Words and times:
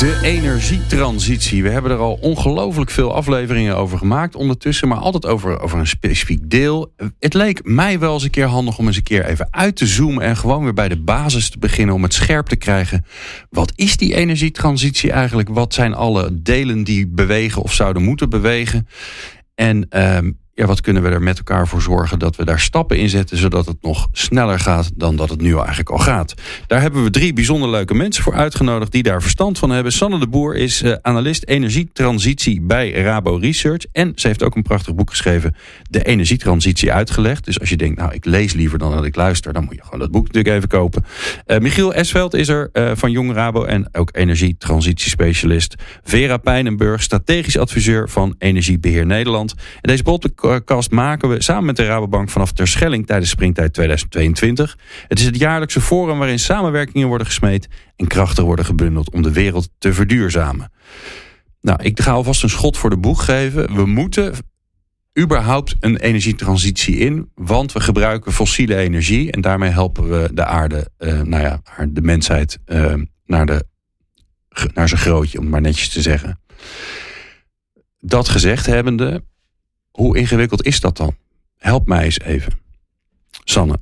De 0.00 0.20
energietransitie. 0.22 1.62
We 1.62 1.68
hebben 1.68 1.90
er 1.90 1.98
al 1.98 2.18
ongelooflijk 2.20 2.90
veel 2.90 3.14
afleveringen 3.14 3.76
over 3.76 3.98
gemaakt 3.98 4.34
ondertussen, 4.34 4.88
maar 4.88 4.98
altijd 4.98 5.26
over, 5.26 5.60
over 5.60 5.78
een 5.78 5.86
specifiek 5.86 6.50
deel. 6.50 6.94
Het 7.18 7.34
leek 7.34 7.64
mij 7.64 7.98
wel 7.98 8.12
eens 8.12 8.22
een 8.22 8.30
keer 8.30 8.46
handig 8.46 8.78
om 8.78 8.86
eens 8.86 8.96
een 8.96 9.02
keer 9.02 9.24
even 9.24 9.48
uit 9.50 9.76
te 9.76 9.86
zoomen 9.86 10.22
en 10.22 10.36
gewoon 10.36 10.62
weer 10.62 10.74
bij 10.74 10.88
de 10.88 11.00
basis 11.00 11.50
te 11.50 11.58
beginnen 11.58 11.94
om 11.94 12.02
het 12.02 12.14
scherp 12.14 12.46
te 12.46 12.56
krijgen. 12.56 13.04
Wat 13.50 13.72
is 13.74 13.96
die 13.96 14.14
energietransitie 14.14 15.12
eigenlijk? 15.12 15.48
Wat 15.48 15.74
zijn 15.74 15.94
alle 15.94 16.42
delen 16.42 16.84
die 16.84 17.06
bewegen 17.08 17.62
of 17.62 17.72
zouden 17.72 18.02
moeten 18.02 18.30
bewegen? 18.30 18.88
En 19.54 19.88
ehm, 19.88 20.30
ja, 20.60 20.66
wat 20.66 20.80
kunnen 20.80 21.02
we 21.02 21.08
er 21.08 21.22
met 21.22 21.38
elkaar 21.38 21.68
voor 21.68 21.82
zorgen 21.82 22.18
dat 22.18 22.36
we 22.36 22.44
daar 22.44 22.60
stappen 22.60 22.98
in 22.98 23.08
zetten, 23.08 23.36
zodat 23.36 23.66
het 23.66 23.82
nog 23.82 24.08
sneller 24.12 24.58
gaat 24.58 24.90
dan 24.94 25.16
dat 25.16 25.30
het 25.30 25.40
nu 25.40 25.56
eigenlijk 25.56 25.90
al 25.90 25.98
gaat. 25.98 26.34
Daar 26.66 26.80
hebben 26.80 27.02
we 27.02 27.10
drie 27.10 27.32
bijzonder 27.32 27.68
leuke 27.70 27.94
mensen 27.94 28.22
voor 28.22 28.34
uitgenodigd 28.34 28.92
die 28.92 29.02
daar 29.02 29.22
verstand 29.22 29.58
van 29.58 29.70
hebben. 29.70 29.92
Sanne 29.92 30.18
de 30.18 30.28
Boer 30.28 30.56
is 30.56 30.82
uh, 30.82 30.94
analist 31.02 31.44
energietransitie 31.44 32.60
bij 32.60 32.92
Rabo 32.92 33.36
Research. 33.36 33.84
En 33.92 34.12
ze 34.14 34.26
heeft 34.26 34.42
ook 34.42 34.56
een 34.56 34.62
prachtig 34.62 34.94
boek 34.94 35.10
geschreven, 35.10 35.54
De 35.90 36.04
Energietransitie 36.04 36.92
uitgelegd. 36.92 37.44
Dus 37.44 37.60
als 37.60 37.68
je 37.68 37.76
denkt, 37.76 37.98
nou 37.98 38.12
ik 38.12 38.24
lees 38.24 38.52
liever 38.52 38.78
dan 38.78 38.92
dat 38.92 39.04
ik 39.04 39.16
luister, 39.16 39.52
dan 39.52 39.64
moet 39.64 39.74
je 39.74 39.84
gewoon 39.84 40.00
dat 40.00 40.10
boek 40.10 40.26
natuurlijk 40.26 40.54
even 40.54 40.68
kopen. 40.68 41.04
Uh, 41.46 41.58
Michiel 41.58 41.94
Esveld 41.94 42.34
is 42.34 42.48
er 42.48 42.70
uh, 42.72 42.90
van 42.94 43.10
Jong 43.10 43.32
Rabo 43.32 43.64
en 43.64 43.88
ook 43.92 44.08
energietransitiespecialist. 44.12 45.74
Vera 46.02 46.36
Pijnenburg, 46.36 47.02
strategisch 47.02 47.58
adviseur 47.58 48.08
van 48.08 48.34
Energiebeheer 48.38 49.06
Nederland. 49.06 49.54
En 49.80 49.88
deze 49.88 50.02
podcast 50.02 50.34
podcast 50.50 50.90
maken 50.90 51.28
we 51.28 51.42
samen 51.42 51.64
met 51.64 51.76
de 51.76 51.86
Rabobank 51.86 52.30
vanaf 52.30 52.52
Terschelling 52.52 53.06
tijdens 53.06 53.30
Springtijd 53.30 53.72
2022. 53.72 54.78
Het 55.08 55.18
is 55.18 55.24
het 55.24 55.36
jaarlijkse 55.36 55.80
forum 55.80 56.18
waarin 56.18 56.38
samenwerkingen 56.38 57.08
worden 57.08 57.26
gesmeed 57.26 57.68
en 57.96 58.06
krachten 58.06 58.44
worden 58.44 58.64
gebundeld 58.64 59.10
om 59.10 59.22
de 59.22 59.32
wereld 59.32 59.70
te 59.78 59.92
verduurzamen. 59.92 60.72
Nou, 61.60 61.82
ik 61.82 62.00
ga 62.00 62.10
alvast 62.10 62.42
een 62.42 62.50
schot 62.50 62.76
voor 62.76 62.90
de 62.90 62.96
boeg 62.96 63.24
geven. 63.24 63.74
We 63.74 63.86
moeten 63.86 64.34
überhaupt 65.18 65.76
een 65.80 65.96
energietransitie 65.96 66.96
in, 66.96 67.30
want 67.34 67.72
we 67.72 67.80
gebruiken 67.80 68.32
fossiele 68.32 68.76
energie 68.76 69.32
en 69.32 69.40
daarmee 69.40 69.70
helpen 69.70 70.08
we 70.08 70.30
de 70.34 70.44
aarde, 70.44 70.90
uh, 70.98 71.22
nou 71.22 71.42
ja, 71.42 71.62
de 71.88 72.02
mensheid 72.02 72.58
uh, 72.66 72.94
naar, 73.26 73.46
de, 73.46 73.64
naar 74.74 74.88
zijn 74.88 75.00
grootje, 75.00 75.38
om 75.38 75.44
het 75.44 75.52
maar 75.52 75.60
netjes 75.60 75.88
te 75.88 76.02
zeggen. 76.02 76.40
Dat 77.98 78.28
gezegd 78.28 78.66
hebbende, 78.66 79.22
hoe 79.90 80.16
ingewikkeld 80.16 80.64
is 80.64 80.80
dat 80.80 80.96
dan? 80.96 81.16
Help 81.56 81.86
mij 81.86 82.04
eens 82.04 82.20
even. 82.20 82.52
Sanne, 83.44 83.80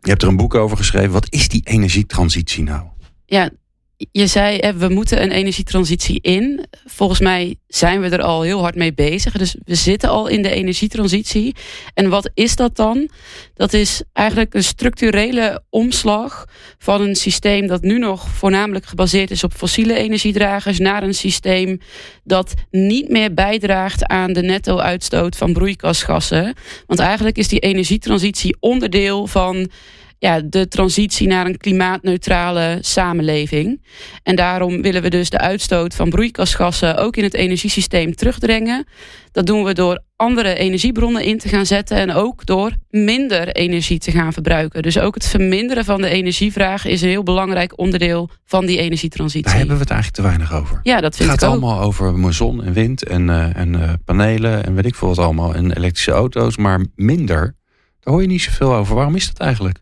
je 0.00 0.10
hebt 0.10 0.22
er 0.22 0.28
een 0.28 0.36
boek 0.36 0.54
over 0.54 0.76
geschreven. 0.76 1.10
Wat 1.10 1.32
is 1.32 1.48
die 1.48 1.62
energietransitie 1.64 2.62
nou? 2.62 2.86
Ja, 3.26 3.50
je 3.96 4.26
zei, 4.26 4.72
we 4.72 4.88
moeten 4.88 5.22
een 5.22 5.30
energietransitie 5.30 6.20
in. 6.22 6.64
Volgens 6.84 7.20
mij 7.20 7.56
zijn 7.66 8.00
we 8.00 8.08
er 8.08 8.22
al 8.22 8.42
heel 8.42 8.60
hard 8.60 8.74
mee 8.74 8.94
bezig. 8.94 9.32
Dus 9.32 9.56
we 9.64 9.74
zitten 9.74 10.08
al 10.08 10.26
in 10.26 10.42
de 10.42 10.50
energietransitie. 10.50 11.54
En 11.94 12.08
wat 12.08 12.30
is 12.34 12.56
dat 12.56 12.76
dan? 12.76 13.08
Dat 13.54 13.72
is 13.72 14.02
eigenlijk 14.12 14.54
een 14.54 14.64
structurele 14.64 15.62
omslag 15.70 16.44
van 16.78 17.00
een 17.00 17.16
systeem 17.16 17.66
dat 17.66 17.82
nu 17.82 17.98
nog 17.98 18.28
voornamelijk 18.28 18.86
gebaseerd 18.86 19.30
is 19.30 19.44
op 19.44 19.52
fossiele 19.52 19.94
energiedragers 19.94 20.78
naar 20.78 21.02
een 21.02 21.14
systeem 21.14 21.80
dat 22.24 22.54
niet 22.70 23.08
meer 23.08 23.34
bijdraagt 23.34 24.06
aan 24.06 24.32
de 24.32 24.42
netto-uitstoot 24.42 25.36
van 25.36 25.52
broeikasgassen. 25.52 26.54
Want 26.86 27.00
eigenlijk 27.00 27.36
is 27.36 27.48
die 27.48 27.60
energietransitie 27.60 28.56
onderdeel 28.60 29.26
van 29.26 29.70
ja, 30.18 30.40
de 30.40 30.68
transitie 30.68 31.28
naar 31.28 31.46
een 31.46 31.56
klimaatneutrale 31.56 32.78
samenleving. 32.80 33.82
En 34.22 34.36
daarom 34.36 34.82
willen 34.82 35.02
we 35.02 35.10
dus 35.10 35.30
de 35.30 35.38
uitstoot 35.38 35.94
van 35.94 36.10
broeikasgassen 36.10 36.96
ook 36.96 37.16
in 37.16 37.24
het 37.24 37.34
energiesysteem 37.34 38.14
terugdringen. 38.14 38.86
Dat 39.32 39.46
doen 39.46 39.64
we 39.64 39.72
door 39.72 40.02
andere 40.16 40.54
energiebronnen 40.54 41.24
in 41.24 41.38
te 41.38 41.48
gaan 41.48 41.66
zetten 41.66 41.96
en 41.96 42.12
ook 42.12 42.46
door 42.46 42.72
minder 42.90 43.48
energie 43.48 43.98
te 43.98 44.10
gaan 44.10 44.32
verbruiken. 44.32 44.82
Dus 44.82 44.98
ook 44.98 45.14
het 45.14 45.26
verminderen 45.26 45.84
van 45.84 46.00
de 46.00 46.08
energievraag 46.08 46.84
is 46.84 47.02
een 47.02 47.08
heel 47.08 47.22
belangrijk 47.22 47.78
onderdeel 47.78 48.30
van 48.44 48.66
die 48.66 48.78
energietransitie. 48.78 49.42
Daar 49.42 49.56
hebben 49.56 49.74
we 49.74 49.82
het 49.82 49.90
eigenlijk 49.90 50.22
te 50.22 50.28
weinig 50.28 50.54
over. 50.54 50.80
Ja, 50.82 51.00
dat 51.00 51.16
vind 51.16 51.30
het 51.30 51.42
ik 51.42 51.48
ook. 51.48 51.54
Het 51.54 51.62
gaat 51.62 51.70
allemaal 51.70 51.86
over 51.86 52.34
zon 52.34 52.64
en 52.64 52.72
wind 52.72 53.04
en, 53.04 53.28
uh, 53.28 53.56
en 53.56 53.74
uh, 53.74 53.92
panelen 54.04 54.64
en 54.64 54.74
weet 54.74 54.86
ik 54.86 54.94
veel 54.94 55.08
wat 55.08 55.18
allemaal 55.18 55.54
en 55.54 55.76
elektrische 55.76 56.12
auto's, 56.12 56.56
maar 56.56 56.84
minder. 56.94 57.54
Daar 58.00 58.14
hoor 58.14 58.22
je 58.22 58.28
niet 58.28 58.42
zoveel 58.42 58.74
over. 58.74 58.94
Waarom 58.94 59.14
is 59.14 59.26
dat 59.26 59.38
eigenlijk? 59.38 59.78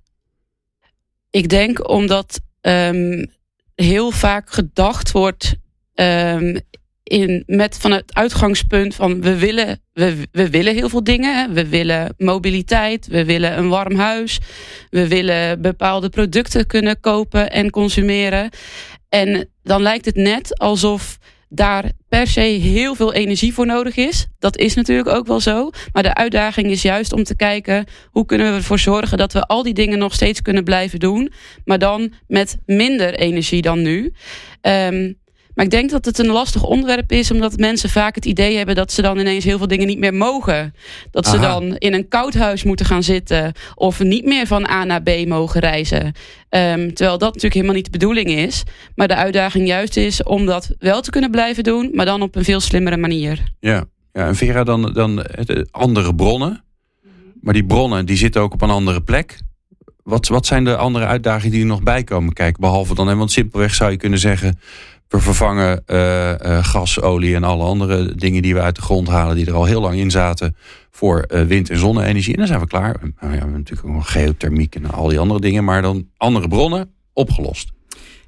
Ik 1.35 1.49
denk 1.49 1.89
omdat 1.89 2.41
um, 2.61 3.31
heel 3.75 4.11
vaak 4.11 4.51
gedacht 4.51 5.13
wordt 5.13 5.55
um, 5.95 6.61
in, 7.03 7.43
met 7.47 7.79
van 7.79 7.91
het 7.91 8.15
uitgangspunt 8.15 8.95
van 8.95 9.21
we 9.21 9.39
willen, 9.39 9.81
we, 9.93 10.29
we 10.33 10.51
willen 10.51 10.75
heel 10.75 10.89
veel 10.89 11.05
dingen. 11.05 11.53
We 11.53 11.69
willen 11.69 12.15
mobiliteit, 12.19 13.07
we 13.07 13.25
willen 13.25 13.59
een 13.59 13.69
warm 13.69 13.95
huis, 13.95 14.39
we 14.91 15.09
willen 15.09 15.61
bepaalde 15.61 16.09
producten 16.09 16.67
kunnen 16.67 17.01
kopen 17.01 17.51
en 17.51 17.71
consumeren. 17.71 18.51
En 19.09 19.49
dan 19.63 19.83
lijkt 19.83 20.05
het 20.05 20.17
net 20.17 20.59
alsof 20.59 21.19
daar 21.55 21.91
per 22.09 22.27
se 22.27 22.41
heel 22.41 22.95
veel 22.95 23.13
energie 23.13 23.55
voor 23.55 23.67
nodig 23.67 23.97
is. 23.97 24.27
Dat 24.39 24.57
is 24.57 24.75
natuurlijk 24.75 25.09
ook 25.09 25.27
wel 25.27 25.41
zo. 25.41 25.71
Maar 25.93 26.03
de 26.03 26.15
uitdaging 26.15 26.67
is 26.67 26.83
juist 26.83 27.13
om 27.13 27.25
te 27.25 27.37
kijken 27.37 27.85
hoe 28.11 28.27
kunnen 28.27 28.51
we 28.51 28.57
ervoor 28.57 28.79
zorgen 28.79 29.19
dat 29.19 29.33
we 29.33 29.47
al 29.47 29.63
die 29.63 29.75
dingen 29.75 29.99
nog 29.99 30.15
steeds 30.15 30.43
kunnen 30.43 30.65
blijven 30.65 30.99
doen. 30.99 31.33
Maar 31.65 31.79
dan 31.79 32.13
met 32.27 32.57
minder 32.67 33.15
energie 33.15 33.63
dan 33.63 33.83
nu. 33.83 34.13
Um, 34.63 35.23
maar 35.55 35.65
ik 35.65 35.71
denk 35.71 35.91
dat 35.91 36.05
het 36.05 36.19
een 36.19 36.27
lastig 36.27 36.65
onderwerp 36.65 37.13
is, 37.13 37.31
omdat 37.31 37.57
mensen 37.57 37.91
vaak 37.91 38.15
het 38.15 38.25
idee 38.25 38.57
hebben 38.57 38.75
dat 38.75 38.93
ze 38.93 39.03
dan 39.03 39.19
ineens 39.19 39.45
heel 39.45 39.59
veel 39.59 39.67
dingen 39.67 39.87
niet 39.87 39.99
meer 39.99 40.15
mogen. 40.15 40.75
Dat 41.11 41.27
ze 41.27 41.39
dan 41.39 41.77
in 41.77 41.95
een 41.95 42.09
koud 42.09 42.35
huis 42.35 42.63
moeten 42.63 42.87
gaan 42.87 43.03
zitten 43.03 43.53
of 43.75 44.03
niet 44.03 44.25
meer 44.25 44.47
van 44.47 44.69
A 44.71 44.85
naar 44.85 45.03
B 45.03 45.27
mogen 45.27 45.61
reizen. 45.61 46.05
Um, 46.05 46.95
terwijl 46.95 47.19
dat 47.19 47.21
natuurlijk 47.21 47.55
helemaal 47.55 47.75
niet 47.75 47.85
de 47.85 47.91
bedoeling 47.91 48.29
is. 48.29 48.63
Maar 48.95 49.09
de 49.09 49.15
uitdaging 49.15 49.67
juist 49.67 49.97
is 49.97 50.23
om 50.23 50.47
dat 50.47 50.75
wel 50.79 51.01
te 51.01 51.11
kunnen 51.11 51.31
blijven 51.31 51.65
doen, 51.65 51.91
maar 51.93 52.07
dan 52.07 52.23
op 52.23 52.37
een 52.37 52.45
veel 52.45 52.61
slimmere 52.61 52.97
manier. 52.97 53.43
Ja, 53.61 53.85
ja 54.13 54.27
en 54.27 54.37
Vera, 54.37 54.65
dan, 54.65 54.93
dan 54.93 55.25
andere 55.71 56.15
bronnen. 56.15 56.65
Maar 57.41 57.55
die 57.55 57.65
bronnen 57.65 58.07
die 58.07 58.17
zitten 58.17 58.43
ook 58.43 58.53
op 58.53 58.63
een 58.63 58.71
andere 58.71 59.03
plek. 59.03 59.39
Wat, 60.03 60.29
wat 60.29 60.47
zijn 60.47 60.65
de 60.65 60.77
andere 60.77 61.07
uitdagingen 61.07 61.53
die 61.53 61.61
er 61.61 61.67
nog 61.67 61.83
bij 61.83 62.05
komen 62.05 62.33
kijken? 62.33 62.61
Behalve 62.61 62.95
dan, 62.95 63.17
want 63.19 63.33
simpelweg 63.33 63.75
zou 63.75 63.91
je 63.91 63.97
kunnen 63.97 64.19
zeggen 64.19 64.59
we 65.09 65.21
vervangen 65.21 65.83
uh, 65.87 66.29
uh, 66.29 66.65
gas, 66.65 67.01
olie 67.01 67.35
en 67.35 67.45
alle 67.45 67.65
andere 67.65 68.15
dingen 68.15 68.43
die 68.43 68.55
we 68.55 68.61
uit 68.61 68.77
de 68.77 68.83
grond 68.83 69.09
halen, 69.09 69.37
die 69.37 69.47
er 69.47 69.55
al 69.55 69.65
heel 69.65 69.81
lang 69.81 69.95
in 69.95 70.11
zaten, 70.11 70.57
voor 70.91 71.25
uh, 71.29 71.43
wind- 71.43 71.71
en 71.71 71.79
zonne-energie. 71.79 72.33
En 72.33 72.39
dan 72.39 72.47
zijn 72.47 72.61
we 72.61 72.67
klaar. 72.67 72.97
Nou 73.01 73.15
ja, 73.21 73.29
we 73.29 73.37
hebben 73.37 73.53
natuurlijk 73.53 73.89
ook 73.89 73.95
nog 73.95 74.13
geothermiek 74.13 74.75
en 74.75 74.91
al 74.91 75.09
die 75.09 75.19
andere 75.19 75.41
dingen, 75.41 75.65
maar 75.65 75.83
dan 75.83 76.09
andere 76.17 76.49
bronnen 76.49 76.91
opgelost. 77.13 77.73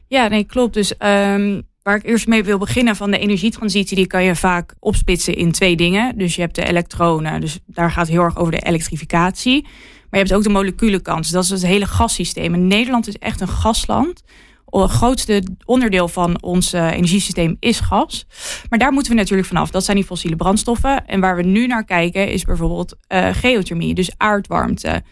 Ja, 0.08 0.28
nee, 0.28 0.44
klopt. 0.44 0.74
Dus 0.74 0.92
um, 0.92 1.62
waar 1.82 1.96
ik 1.96 2.04
eerst 2.04 2.26
mee 2.26 2.44
wil 2.44 2.58
beginnen 2.58 2.96
van 2.96 3.10
de 3.10 3.18
energietransitie, 3.18 3.96
die 3.96 4.06
kan 4.06 4.24
je 4.24 4.36
vaak 4.36 4.74
opsplitsen 4.78 5.34
in 5.36 5.52
twee 5.52 5.76
dingen. 5.76 6.18
Dus 6.18 6.34
je 6.34 6.40
hebt 6.40 6.54
de 6.54 6.66
elektronen, 6.66 7.40
dus 7.40 7.58
daar 7.66 7.90
gaat 7.90 8.06
het 8.06 8.14
heel 8.14 8.24
erg 8.24 8.36
over 8.36 8.52
de 8.52 8.60
elektrificatie. 8.60 9.62
Maar 9.62 10.20
je 10.20 10.26
hebt 10.26 10.32
ook 10.32 10.42
de 10.42 10.48
moleculenkant, 10.48 11.22
dus 11.22 11.30
dat 11.30 11.44
is 11.44 11.50
het 11.50 11.66
hele 11.66 11.86
gassysteem. 11.86 12.54
En 12.54 12.66
Nederland 12.66 13.08
is 13.08 13.18
echt 13.18 13.40
een 13.40 13.48
gasland 13.48 14.22
het 14.70 14.90
grootste 14.90 15.42
onderdeel 15.64 16.08
van 16.08 16.42
ons 16.42 16.74
uh, 16.74 16.92
energiesysteem 16.92 17.56
is 17.60 17.80
gas. 17.80 18.26
Maar 18.68 18.78
daar 18.78 18.92
moeten 18.92 19.12
we 19.12 19.18
natuurlijk 19.18 19.48
vanaf. 19.48 19.70
Dat 19.70 19.84
zijn 19.84 19.96
die 19.96 20.06
fossiele 20.06 20.36
brandstoffen. 20.36 21.06
En 21.06 21.20
waar 21.20 21.36
we 21.36 21.42
nu 21.42 21.66
naar 21.66 21.84
kijken 21.84 22.28
is 22.28 22.44
bijvoorbeeld 22.44 22.96
uh, 23.08 23.28
geothermie, 23.32 23.94
dus 23.94 24.10
aardwarmte. 24.16 25.02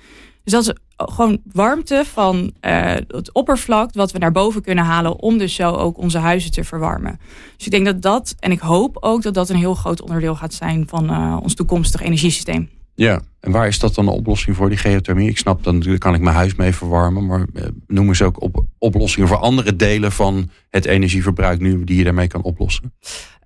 Dus 0.45 0.53
dat 0.53 0.62
is 0.62 0.73
gewoon 0.97 1.41
warmte 1.53 2.05
van 2.12 2.53
uh, 2.61 2.93
het 3.09 3.33
oppervlak 3.33 3.95
wat 3.95 4.12
we 4.12 4.19
naar 4.19 4.33
boven 4.33 4.62
kunnen 4.62 4.85
halen 4.85 5.21
om 5.21 5.39
dus 5.39 5.55
zo 5.55 5.71
ook 5.71 5.99
onze 5.99 6.19
huizen 6.19 6.51
te 6.51 6.65
verwarmen. 6.65 7.21
Dus 7.56 7.67
ik 7.67 7.73
denk 7.73 7.85
dat 7.85 8.03
dat, 8.03 8.35
en 8.39 8.51
ik 8.51 8.61
hoop 8.61 8.97
ook 9.01 9.23
dat 9.23 9.35
dat 9.35 9.49
een 9.49 9.56
heel 9.56 9.75
groot 9.75 10.03
onderdeel 10.03 10.37
gaat 10.37 10.55
zijn 10.55 10.89
van 10.89 11.37
ons 11.43 11.55
toekomstig 11.55 12.01
energiesysteem. 12.01 12.71
Ja, 12.94 13.20
en 13.41 13.52
waar 13.52 13.67
is 13.67 13.79
dat 13.79 13.94
dan 13.94 14.06
een 14.06 14.12
oplossing 14.12 14.56
voor, 14.56 14.69
die 14.69 14.79
geothermie? 14.79 15.29
Ik 15.29 15.38
snap, 15.38 15.64
dan 15.64 15.99
kan 15.99 16.14
ik 16.14 16.20
mijn 16.20 16.37
huis 16.37 16.55
mee 16.55 16.75
verwarmen. 16.75 17.26
Maar 17.26 17.46
eh, 17.55 17.64
noem 17.87 18.08
eens 18.08 18.23
ook 18.23 18.43
op, 18.43 18.64
oplossingen 18.79 19.29
voor 19.29 19.37
andere 19.37 19.76
delen 19.76 20.12
van 20.12 20.50
het 20.70 20.85
energieverbruik 20.85 21.61
nu 21.61 21.85
die 21.85 21.96
je 21.96 22.05
daarmee 22.05 22.29
kan 22.29 22.43
oplossen. 22.43 22.94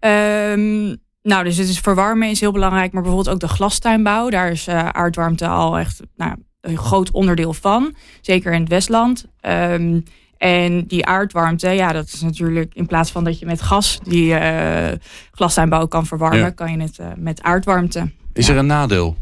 Um, 0.00 0.96
nou, 1.22 1.44
dus 1.44 1.56
het 1.56 1.68
is 1.68 1.78
verwarmen 1.78 2.30
is 2.30 2.40
heel 2.40 2.52
belangrijk. 2.52 2.92
Maar 2.92 3.02
bijvoorbeeld 3.02 3.34
ook 3.34 3.40
de 3.40 3.54
glastuinbouw. 3.54 4.28
Daar 4.30 4.50
is 4.50 4.68
uh, 4.68 4.88
aardwarmte 4.88 5.46
al 5.46 5.78
echt 5.78 6.00
nou, 6.16 6.34
een 6.60 6.78
groot 6.78 7.10
onderdeel 7.10 7.52
van. 7.52 7.94
Zeker 8.20 8.52
in 8.52 8.60
het 8.60 8.68
Westland. 8.68 9.26
Um, 9.40 10.02
en 10.36 10.86
die 10.86 11.06
aardwarmte, 11.06 11.68
ja, 11.68 11.92
dat 11.92 12.06
is 12.06 12.20
natuurlijk 12.20 12.74
in 12.74 12.86
plaats 12.86 13.10
van 13.10 13.24
dat 13.24 13.38
je 13.38 13.46
met 13.46 13.62
gas 13.62 13.98
die 14.02 14.30
uh, 14.30 14.88
glastuinbouw 15.30 15.86
kan 15.86 16.06
verwarmen, 16.06 16.54
kan 16.54 16.72
je 16.72 16.80
het 16.80 16.98
uh, 17.00 17.06
met 17.16 17.42
aardwarmte. 17.42 18.10
Is 18.32 18.46
ja. 18.46 18.52
er 18.52 18.58
een 18.58 18.66
nadeel? 18.66 19.16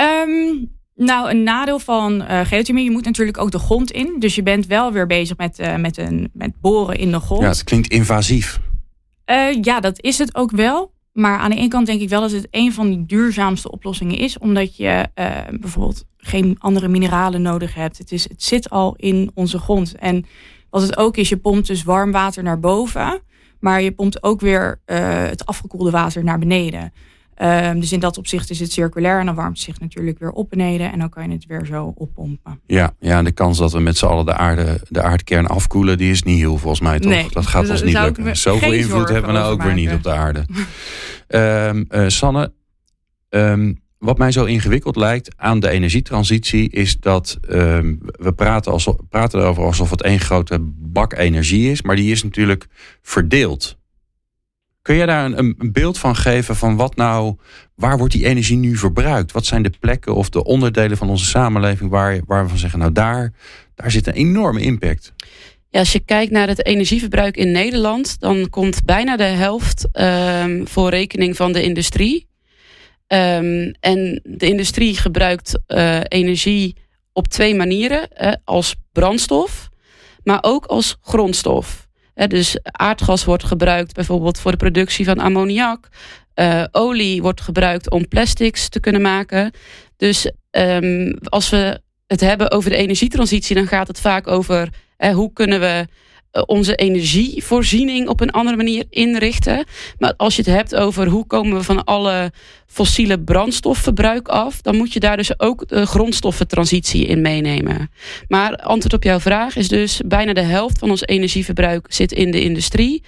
Um, 0.00 0.76
nou, 0.94 1.30
een 1.30 1.42
nadeel 1.42 1.78
van 1.78 2.22
uh, 2.22 2.40
geothermie, 2.40 2.84
je 2.84 2.90
moet 2.90 3.04
natuurlijk 3.04 3.38
ook 3.38 3.50
de 3.50 3.58
grond 3.58 3.90
in. 3.90 4.16
Dus 4.18 4.34
je 4.34 4.42
bent 4.42 4.66
wel 4.66 4.92
weer 4.92 5.06
bezig 5.06 5.36
met, 5.36 5.58
uh, 5.58 5.76
met, 5.76 5.96
een, 5.96 6.30
met 6.32 6.60
boren 6.60 6.96
in 6.98 7.10
de 7.10 7.20
grond. 7.20 7.42
Ja, 7.42 7.48
het 7.48 7.64
klinkt 7.64 7.88
invasief. 7.88 8.60
Uh, 9.30 9.62
ja, 9.62 9.80
dat 9.80 10.02
is 10.02 10.18
het 10.18 10.34
ook 10.34 10.50
wel. 10.50 10.92
Maar 11.12 11.38
aan 11.38 11.50
de 11.50 11.56
ene 11.56 11.68
kant 11.68 11.86
denk 11.86 12.00
ik 12.00 12.08
wel 12.08 12.20
dat 12.20 12.30
het 12.30 12.48
een 12.50 12.72
van 12.72 12.90
de 12.90 13.06
duurzaamste 13.06 13.70
oplossingen 13.70 14.18
is. 14.18 14.38
Omdat 14.38 14.76
je 14.76 15.08
bijvoorbeeld 15.60 16.04
geen 16.16 16.56
andere 16.58 16.88
mineralen 16.88 17.42
nodig 17.42 17.74
hebt. 17.74 17.98
Het, 17.98 18.12
is, 18.12 18.28
het 18.28 18.42
zit 18.42 18.70
al 18.70 18.94
in 18.96 19.30
onze 19.34 19.58
grond. 19.58 19.94
En 19.94 20.26
wat 20.70 20.82
het 20.82 20.96
ook 20.96 21.16
is, 21.16 21.28
je 21.28 21.36
pompt 21.36 21.66
dus 21.66 21.82
warm 21.82 22.12
water 22.12 22.42
naar 22.42 22.60
boven. 22.60 23.20
Maar 23.60 23.82
je 23.82 23.92
pompt 23.92 24.22
ook 24.22 24.40
weer 24.40 24.80
het 25.30 25.46
afgekoelde 25.46 25.90
water 25.90 26.24
naar 26.24 26.38
beneden. 26.38 26.92
Um, 27.42 27.80
dus 27.80 27.92
in 27.92 28.00
dat 28.00 28.18
opzicht 28.18 28.50
is 28.50 28.60
het 28.60 28.72
circulair 28.72 29.20
en 29.20 29.26
dan 29.26 29.34
warmt 29.34 29.56
het 29.56 29.66
zich 29.66 29.80
natuurlijk 29.80 30.18
weer 30.18 30.30
op 30.30 30.50
beneden 30.50 30.92
en 30.92 30.98
dan 30.98 31.08
kan 31.08 31.28
je 31.28 31.34
het 31.34 31.46
weer 31.46 31.66
zo 31.66 31.92
oppompen. 31.96 32.60
Ja, 32.66 32.94
ja 33.00 33.18
en 33.18 33.24
de 33.24 33.32
kans 33.32 33.58
dat 33.58 33.72
we 33.72 33.80
met 33.80 33.96
z'n 33.96 34.06
allen 34.06 34.26
de, 34.26 34.34
aarde, 34.34 34.80
de 34.88 35.02
aardkern 35.02 35.46
afkoelen, 35.46 35.98
die 35.98 36.10
is 36.10 36.22
niet 36.22 36.38
heel 36.38 36.58
volgens 36.58 36.80
mij 36.80 36.98
toch? 36.98 37.12
Nee, 37.12 37.26
dat 37.30 37.46
gaat 37.46 37.62
dus 37.62 37.70
ons 37.70 37.82
niet 37.82 37.98
lukken. 37.98 38.36
Zoveel 38.36 38.72
invloed 38.72 39.08
hebben 39.08 39.32
we 39.32 39.38
nou 39.38 39.52
ook 39.52 39.62
weer 39.62 39.74
niet 39.74 39.92
op 39.92 40.02
de 40.02 40.12
aarde. 40.12 40.44
um, 41.28 41.86
uh, 42.00 42.08
Sanne, 42.08 42.52
um, 43.28 43.80
wat 43.98 44.18
mij 44.18 44.32
zo 44.32 44.44
ingewikkeld 44.44 44.96
lijkt 44.96 45.34
aan 45.36 45.60
de 45.60 45.68
energietransitie 45.68 46.70
is 46.70 47.00
dat 47.00 47.38
um, 47.50 47.98
we 48.02 48.32
praten, 48.32 48.72
alsof, 48.72 48.96
praten 49.08 49.40
erover 49.40 49.64
alsof 49.64 49.90
het 49.90 50.02
één 50.02 50.20
grote 50.20 50.58
bak 50.78 51.12
energie 51.12 51.70
is, 51.70 51.82
maar 51.82 51.96
die 51.96 52.10
is 52.10 52.22
natuurlijk 52.22 52.66
verdeeld. 53.02 53.77
Kun 54.88 54.96
je 54.96 55.06
daar 55.06 55.24
een, 55.24 55.38
een, 55.38 55.72
beeld 55.72 55.98
van 55.98 56.16
geven 56.16 56.56
van 56.56 56.76
wat 56.76 56.96
nou, 56.96 57.36
waar 57.74 57.98
wordt 57.98 58.12
die 58.12 58.26
energie 58.26 58.56
nu 58.56 58.76
verbruikt? 58.76 59.32
Wat 59.32 59.46
zijn 59.46 59.62
de 59.62 59.72
plekken 59.80 60.14
of 60.14 60.28
de 60.28 60.44
onderdelen 60.44 60.96
van 60.96 61.08
onze 61.10 61.24
samenleving 61.24 61.90
waar, 61.90 62.20
waar 62.26 62.42
we 62.42 62.48
van 62.48 62.58
zeggen, 62.58 62.78
nou 62.78 62.92
daar, 62.92 63.32
daar 63.74 63.90
zit 63.90 64.06
een 64.06 64.12
enorme 64.12 64.60
impact. 64.60 65.12
Ja, 65.70 65.78
als 65.78 65.92
je 65.92 66.00
kijkt 66.00 66.32
naar 66.32 66.48
het 66.48 66.66
energieverbruik 66.66 67.36
in 67.36 67.50
Nederland, 67.50 68.20
dan 68.20 68.50
komt 68.50 68.84
bijna 68.84 69.16
de 69.16 69.22
helft 69.22 69.88
um, 69.92 70.68
voor 70.68 70.90
rekening 70.90 71.36
van 71.36 71.52
de 71.52 71.62
industrie. 71.62 72.28
Um, 73.08 73.74
en 73.80 74.20
de 74.24 74.48
industrie 74.48 74.96
gebruikt 74.96 75.58
uh, 75.66 76.00
energie 76.08 76.76
op 77.12 77.28
twee 77.28 77.54
manieren: 77.54 78.08
als 78.44 78.74
brandstof, 78.92 79.68
maar 80.22 80.38
ook 80.40 80.66
als 80.66 80.96
grondstof. 81.00 81.87
Dus 82.26 82.58
aardgas 82.62 83.24
wordt 83.24 83.44
gebruikt 83.44 83.94
bijvoorbeeld 83.94 84.40
voor 84.40 84.50
de 84.50 84.56
productie 84.56 85.04
van 85.04 85.18
ammoniak. 85.18 85.88
Uh, 86.34 86.64
olie 86.70 87.22
wordt 87.22 87.40
gebruikt 87.40 87.90
om 87.90 88.08
plastics 88.08 88.68
te 88.68 88.80
kunnen 88.80 89.02
maken. 89.02 89.52
Dus 89.96 90.30
um, 90.50 91.18
als 91.22 91.50
we 91.50 91.80
het 92.06 92.20
hebben 92.20 92.50
over 92.50 92.70
de 92.70 92.76
energietransitie, 92.76 93.54
dan 93.54 93.66
gaat 93.66 93.88
het 93.88 94.00
vaak 94.00 94.26
over 94.26 94.68
eh, 94.96 95.14
hoe 95.14 95.32
kunnen 95.32 95.60
we 95.60 95.86
onze 96.32 96.74
energievoorziening 96.74 98.08
op 98.08 98.20
een 98.20 98.30
andere 98.30 98.56
manier 98.56 98.84
inrichten. 98.90 99.64
Maar 99.98 100.14
als 100.16 100.36
je 100.36 100.42
het 100.42 100.50
hebt 100.50 100.74
over 100.74 101.06
hoe 101.06 101.26
komen 101.26 101.56
we 101.56 101.62
van 101.62 101.84
alle 101.84 102.32
fossiele 102.66 103.20
brandstofverbruik 103.20 104.28
af, 104.28 104.60
dan 104.60 104.76
moet 104.76 104.92
je 104.92 105.00
daar 105.00 105.16
dus 105.16 105.40
ook 105.40 105.68
de 105.68 105.86
grondstoffentransitie 105.86 107.06
in 107.06 107.20
meenemen. 107.20 107.90
Maar 108.28 108.56
antwoord 108.56 108.94
op 108.94 109.02
jouw 109.02 109.20
vraag 109.20 109.56
is 109.56 109.68
dus 109.68 110.00
bijna 110.06 110.32
de 110.32 110.40
helft 110.40 110.78
van 110.78 110.90
ons 110.90 111.02
energieverbruik 111.06 111.86
zit 111.88 112.12
in 112.12 112.30
de 112.30 112.40
industrie. 112.40 113.02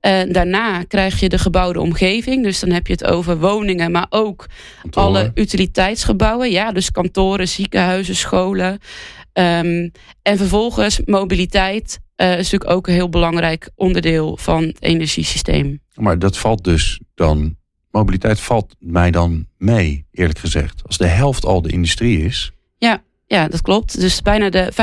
En 0.00 0.32
daarna 0.32 0.82
krijg 0.82 1.20
je 1.20 1.28
de 1.28 1.38
gebouwde 1.38 1.80
omgeving. 1.80 2.42
Dus 2.42 2.60
dan 2.60 2.70
heb 2.70 2.86
je 2.86 2.92
het 2.92 3.04
over 3.04 3.38
woningen, 3.38 3.90
maar 3.90 4.06
ook 4.10 4.46
kantoren. 4.82 5.08
alle 5.08 5.30
utiliteitsgebouwen. 5.34 6.50
Ja, 6.50 6.72
dus 6.72 6.90
kantoren, 6.90 7.48
ziekenhuizen, 7.48 8.16
scholen. 8.16 8.78
Um, 9.38 9.90
en 10.22 10.36
vervolgens 10.36 11.00
mobiliteit, 11.04 12.00
uh, 12.16 12.30
is 12.30 12.36
natuurlijk 12.36 12.70
ook 12.70 12.86
een 12.86 12.94
heel 12.94 13.08
belangrijk 13.08 13.70
onderdeel 13.74 14.36
van 14.36 14.62
het 14.62 14.82
energiesysteem. 14.82 15.80
Maar 15.94 16.18
dat 16.18 16.38
valt 16.38 16.64
dus 16.64 17.00
dan, 17.14 17.56
mobiliteit 17.90 18.40
valt 18.40 18.76
mij 18.78 19.10
dan 19.10 19.46
mee, 19.58 20.06
eerlijk 20.10 20.38
gezegd. 20.38 20.82
Als 20.86 20.98
de 20.98 21.06
helft 21.06 21.44
al 21.44 21.62
de 21.62 21.70
industrie 21.70 22.24
is. 22.24 22.52
Ja, 23.30 23.48
dat 23.48 23.62
klopt. 23.62 24.00
Dus 24.00 24.22
bijna 24.22 24.50
de 24.50 24.72
45% 24.72 24.74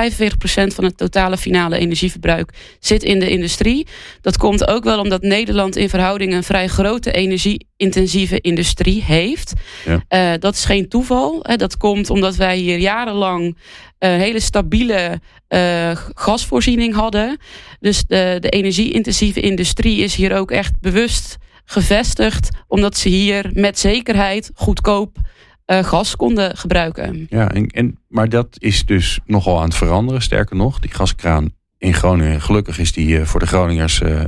van 0.74 0.83
het 0.83 0.97
totale 0.97 1.38
finale 1.38 1.77
energieverbruik 1.77 2.53
zit 2.80 3.03
in 3.03 3.19
de 3.19 3.30
industrie. 3.30 3.88
Dat 4.21 4.38
komt 4.38 4.68
ook 4.68 4.83
wel 4.83 5.00
omdat 5.00 5.21
Nederland 5.21 5.75
in 5.75 5.89
verhouding 5.89 6.33
een 6.33 6.44
vrij 6.44 6.68
grote 6.68 7.12
energie-intensieve 7.12 8.42
industrie 8.42 9.03
heeft. 9.03 9.53
Ja. 9.86 10.33
Uh, 10.33 10.39
dat 10.39 10.53
is 10.53 10.65
geen 10.65 10.89
toeval. 10.89 11.45
Dat 11.56 11.77
komt 11.77 12.09
omdat 12.09 12.36
wij 12.36 12.57
hier 12.57 12.77
jarenlang 12.77 13.57
een 14.00 14.19
hele 14.19 14.39
stabiele 14.39 15.19
uh, 15.50 15.92
gasvoorziening 16.13 16.94
hadden. 16.94 17.38
Dus 17.80 18.03
de, 18.07 18.38
de 18.39 18.50
energie-intensieve 18.50 19.39
industrie 19.39 19.97
is 19.97 20.15
hier 20.15 20.36
ook 20.36 20.51
echt 20.51 20.80
bewust 20.81 21.38
gevestigd, 21.65 22.50
omdat 22.68 22.97
ze 22.97 23.09
hier 23.09 23.50
met 23.53 23.80
zekerheid 23.80 24.51
goedkoop 24.53 25.18
uh, 25.67 25.83
gas 25.83 26.15
konden 26.15 26.57
gebruiken. 26.57 27.25
Ja, 27.29 27.51
en, 27.51 27.67
en, 27.67 28.00
maar 28.07 28.29
dat 28.29 28.56
is 28.59 28.85
dus 28.85 29.19
nogal 29.25 29.57
aan 29.57 29.67
het 29.67 29.75
veranderen. 29.75 30.21
Sterker 30.21 30.56
nog, 30.56 30.79
die 30.79 30.91
gaskraan 30.91 31.53
in 31.77 31.94
Groningen, 31.94 32.41
gelukkig 32.41 32.79
is 32.79 32.91
die 32.91 33.19
uh, 33.19 33.25
voor 33.25 33.39
de 33.39 33.47
Groningers 33.47 34.01
uh, 34.01 34.21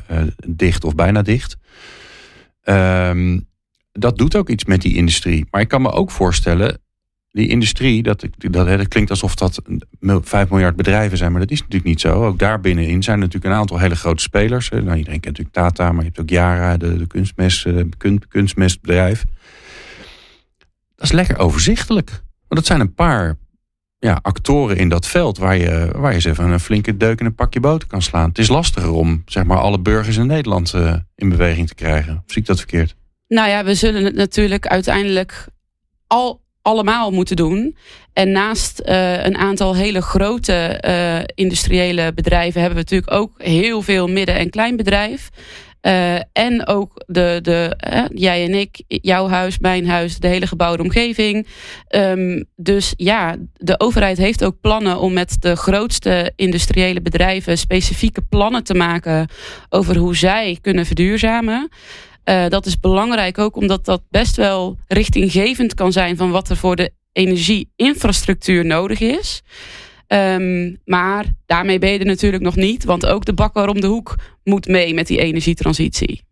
dicht 0.48 0.84
of 0.84 0.96
bijna 0.96 1.22
dicht. 1.22 1.58
Um, 2.64 3.48
dat 3.92 4.18
doet 4.18 4.36
ook 4.36 4.50
iets 4.50 4.66
met 4.66 4.82
die 4.82 4.96
industrie. 4.96 5.46
Maar 5.52 5.62
ik 5.62 5.68
kan 5.68 5.82
me 5.82 5.92
ook 5.92 6.12
voorstellen 6.12 6.80
die 7.32 7.48
industrie, 7.48 8.04
dat, 8.04 8.26
dat, 8.38 8.68
dat 8.68 8.88
klinkt 8.88 9.10
alsof 9.10 9.36
dat 9.36 9.62
5 10.00 10.50
miljard 10.50 10.76
bedrijven 10.76 11.18
zijn, 11.18 11.32
maar 11.32 11.42
dat 11.42 11.52
is 11.52 11.60
natuurlijk 11.60 11.90
niet 11.90 12.02
zo. 12.02 12.26
Ook 12.26 12.40
daar 12.40 12.60
binnenin 12.60 13.04
zijn 13.04 13.20
natuurlijk 13.20 13.46
een 13.46 13.60
aantal 13.60 13.80
hele 13.80 13.96
grote 13.96 14.22
spelers. 14.22 14.70
Nou, 14.70 14.82
iedereen 14.82 15.20
kent 15.20 15.38
natuurlijk 15.38 15.56
Tata, 15.56 15.92
maar 15.92 16.04
je 16.04 16.08
hebt 16.08 16.20
ook 16.20 16.30
Yara, 16.30 16.78
de, 16.78 16.98
de 16.98 17.08
kunstmest, 17.08 17.68
kunst, 17.98 18.28
kunstmestbedrijf. 18.28 19.26
Dat 20.98 21.06
is 21.06 21.12
lekker 21.12 21.38
overzichtelijk. 21.38 22.10
Want 22.10 22.22
dat 22.48 22.66
zijn 22.66 22.80
een 22.80 22.94
paar 22.94 23.38
ja, 24.00 24.20
actoren 24.22 24.78
in 24.78 24.90
dat 24.90 25.08
veld 25.08 25.38
waar 25.38 25.58
je, 25.58 25.90
waar 25.96 26.10
je 26.10 26.16
eens 26.16 26.26
even 26.26 26.50
een 26.50 26.60
flinke 26.60 26.98
deuk 26.98 27.20
in 27.20 27.26
een 27.26 27.36
pakje 27.36 27.60
boter 27.60 27.88
kan 27.88 28.02
slaan. 28.02 28.30
Het 28.30 28.38
is 28.38 28.48
lastiger 28.48 28.92
om 28.92 29.22
zeg 29.26 29.44
maar, 29.44 29.58
alle 29.58 29.80
burgers 29.80 30.18
in 30.18 30.28
Nederland 30.28 30.74
uh, 30.74 30.94
in 31.16 31.30
beweging 31.30 31.68
te 31.68 31.76
krijgen. 31.76 32.14
Of 32.14 32.24
zie 32.26 32.42
ik 32.42 32.48
dat 32.48 32.58
verkeerd? 32.58 32.96
Nou 33.28 33.50
ja, 33.50 33.64
we 33.64 33.76
zullen 33.76 34.06
het 34.06 34.16
natuurlijk 34.16 34.68
uiteindelijk 34.68 35.48
al 36.08 36.42
allemaal 36.62 37.12
moeten 37.12 37.36
doen. 37.36 37.78
En 38.14 38.32
naast 38.32 38.82
uh, 38.86 39.26
een 39.26 39.38
aantal 39.38 39.76
hele 39.76 40.02
grote 40.02 40.84
uh, 40.88 41.20
industriële 41.36 42.14
bedrijven 42.14 42.62
hebben 42.62 42.78
we 42.80 42.84
natuurlijk 42.84 43.12
ook 43.12 43.42
heel 43.42 43.82
veel 43.82 44.08
midden- 44.08 44.36
en 44.36 44.50
kleinbedrijf. 44.50 45.30
Uh, 45.82 46.16
en 46.16 46.68
ook 46.68 47.04
de, 47.06 47.40
de, 47.42 47.78
jij 48.14 48.44
en 48.44 48.54
ik, 48.54 48.84
jouw 48.88 49.28
huis, 49.28 49.60
mijn 49.60 49.88
huis, 49.88 50.18
de 50.18 50.28
hele 50.28 50.48
gebouwde 50.48 50.84
omgeving. 50.84 51.48
Um, 51.96 52.46
dus 52.56 52.94
ja, 52.98 53.36
de 53.54 53.80
overheid 53.80 54.18
heeft 54.18 54.44
ook 54.44 54.62
plannen 54.62 55.00
om 55.00 55.14
met 55.14 55.38
de 55.40 55.56
grootste 55.56 56.32
industriële 56.36 57.02
bedrijven 57.02 57.58
specifieke 57.58 58.22
plannen 58.22 58.64
te 58.64 58.74
maken 58.74 59.30
over 59.70 59.98
hoe 59.98 60.16
zij 60.16 60.58
kunnen 60.62 60.86
verduurzamen. 60.86 61.70
Uh, 62.26 62.48
dat 62.48 62.66
is 62.66 62.80
belangrijk 62.80 63.38
ook 63.38 63.56
omdat 63.56 63.86
dat 63.86 64.02
best 64.10 64.36
wel 64.36 64.78
richtinggevend 64.88 65.74
kan 65.74 65.92
zijn 65.92 66.18
van 66.18 66.32
wat 66.32 66.50
er 66.50 66.58
voor 66.58 66.76
de 66.76 66.92
energieinfrastructuur 67.14 68.66
nodig 68.66 69.00
is. 69.00 69.42
Um, 70.08 70.78
maar 70.86 71.26
daarmee 71.46 71.80
ben 71.80 71.92
je 71.92 72.06
natuurlijk 72.06 72.44
nog 72.44 72.56
niet, 72.56 72.84
want 72.84 73.06
ook 73.06 73.26
de 73.26 73.34
bakker 73.34 73.68
om 73.68 73.82
de 73.82 73.88
hoek 73.88 74.16
moet 74.44 74.68
mee 74.68 74.94
met 74.94 75.08
die 75.08 75.20
energietransitie. 75.20 76.26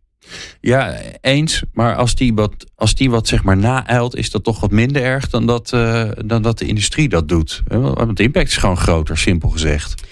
Ja, 0.60 0.96
eens. 1.20 1.62
Maar 1.72 1.94
als 1.94 2.14
die 2.14 2.34
wat, 2.34 2.66
als 2.74 2.94
die 2.94 3.10
wat 3.10 3.28
zeg 3.28 3.42
maar 3.42 3.56
naeilt, 3.56 4.16
is 4.16 4.30
dat 4.30 4.44
toch 4.44 4.60
wat 4.60 4.70
minder 4.70 5.02
erg 5.02 5.28
dan 5.28 5.46
dat, 5.46 5.72
uh, 5.74 6.10
dan 6.24 6.42
dat 6.42 6.58
de 6.58 6.66
industrie 6.66 7.08
dat 7.08 7.28
doet. 7.28 7.62
Want 7.68 8.16
de 8.16 8.22
impact 8.22 8.48
is 8.48 8.56
gewoon 8.56 8.76
groter, 8.76 9.18
simpel 9.18 9.48
gezegd. 9.48 10.02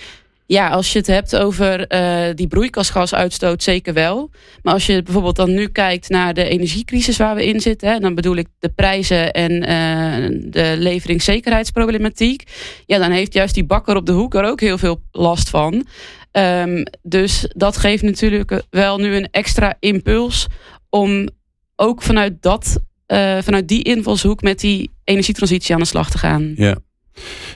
Ja, 0.46 0.68
als 0.68 0.92
je 0.92 0.98
het 0.98 1.06
hebt 1.06 1.36
over 1.36 1.92
uh, 1.92 2.34
die 2.34 2.46
broeikasgasuitstoot, 2.46 3.62
zeker 3.62 3.94
wel. 3.94 4.30
Maar 4.62 4.72
als 4.72 4.86
je 4.86 5.02
bijvoorbeeld 5.02 5.36
dan 5.36 5.54
nu 5.54 5.68
kijkt 5.68 6.08
naar 6.08 6.34
de 6.34 6.48
energiecrisis 6.48 7.16
waar 7.16 7.34
we 7.34 7.46
in 7.46 7.60
zitten, 7.60 7.88
hè, 7.88 7.98
dan 7.98 8.14
bedoel 8.14 8.36
ik 8.36 8.48
de 8.58 8.68
prijzen 8.68 9.32
en 9.32 9.52
uh, 9.52 10.40
de 10.50 10.74
leveringszekerheidsproblematiek. 10.78 12.42
Ja, 12.86 12.98
dan 12.98 13.10
heeft 13.10 13.32
juist 13.32 13.54
die 13.54 13.64
bakker 13.64 13.96
op 13.96 14.06
de 14.06 14.12
hoek 14.12 14.34
er 14.34 14.44
ook 14.44 14.60
heel 14.60 14.78
veel 14.78 15.02
last 15.10 15.50
van. 15.50 15.86
Um, 16.32 16.86
dus 17.02 17.52
dat 17.56 17.76
geeft 17.76 18.02
natuurlijk 18.02 18.62
wel 18.70 18.98
nu 18.98 19.16
een 19.16 19.28
extra 19.30 19.76
impuls 19.80 20.46
om 20.88 21.28
ook 21.76 22.02
vanuit 22.02 22.42
dat 22.42 22.78
eh, 23.06 23.38
vanuit 23.42 23.68
die 23.68 23.82
invalshoek 23.82 24.42
met 24.42 24.60
die 24.60 24.90
energietransitie 25.04 25.74
aan 25.74 25.80
de 25.80 25.86
slag 25.86 26.10
te 26.10 26.18
gaan. 26.18 26.52
Ja. 26.56 26.76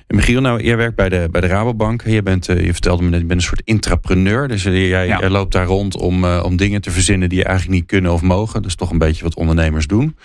En 0.06 0.16
Michiel, 0.16 0.40
nou, 0.40 0.62
jij 0.62 0.76
werkt 0.76 0.96
bij 0.96 1.08
de, 1.08 1.28
bij 1.30 1.40
de 1.40 1.46
Rabobank. 1.46 2.02
Je, 2.06 2.22
bent, 2.22 2.48
uh, 2.48 2.64
je 2.64 2.72
vertelde 2.72 3.02
me 3.02 3.10
net, 3.10 3.20
je 3.20 3.26
bent 3.26 3.40
een 3.40 3.46
soort 3.46 3.62
intrapreneur. 3.64 4.48
Dus 4.48 4.62
jij, 4.62 4.86
ja. 4.86 5.04
jij 5.04 5.30
loopt 5.30 5.52
daar 5.52 5.66
rond 5.66 5.96
om, 5.96 6.24
uh, 6.24 6.42
om 6.44 6.56
dingen 6.56 6.80
te 6.80 6.90
verzinnen 6.90 7.28
die 7.28 7.38
je 7.38 7.44
eigenlijk 7.44 7.78
niet 7.78 7.88
kunnen 7.88 8.12
of 8.12 8.22
mogen. 8.22 8.62
Dat 8.62 8.70
is 8.70 8.76
toch 8.76 8.90
een 8.90 8.98
beetje 8.98 9.24
wat 9.24 9.34
ondernemers 9.34 9.86
doen. 9.86 10.16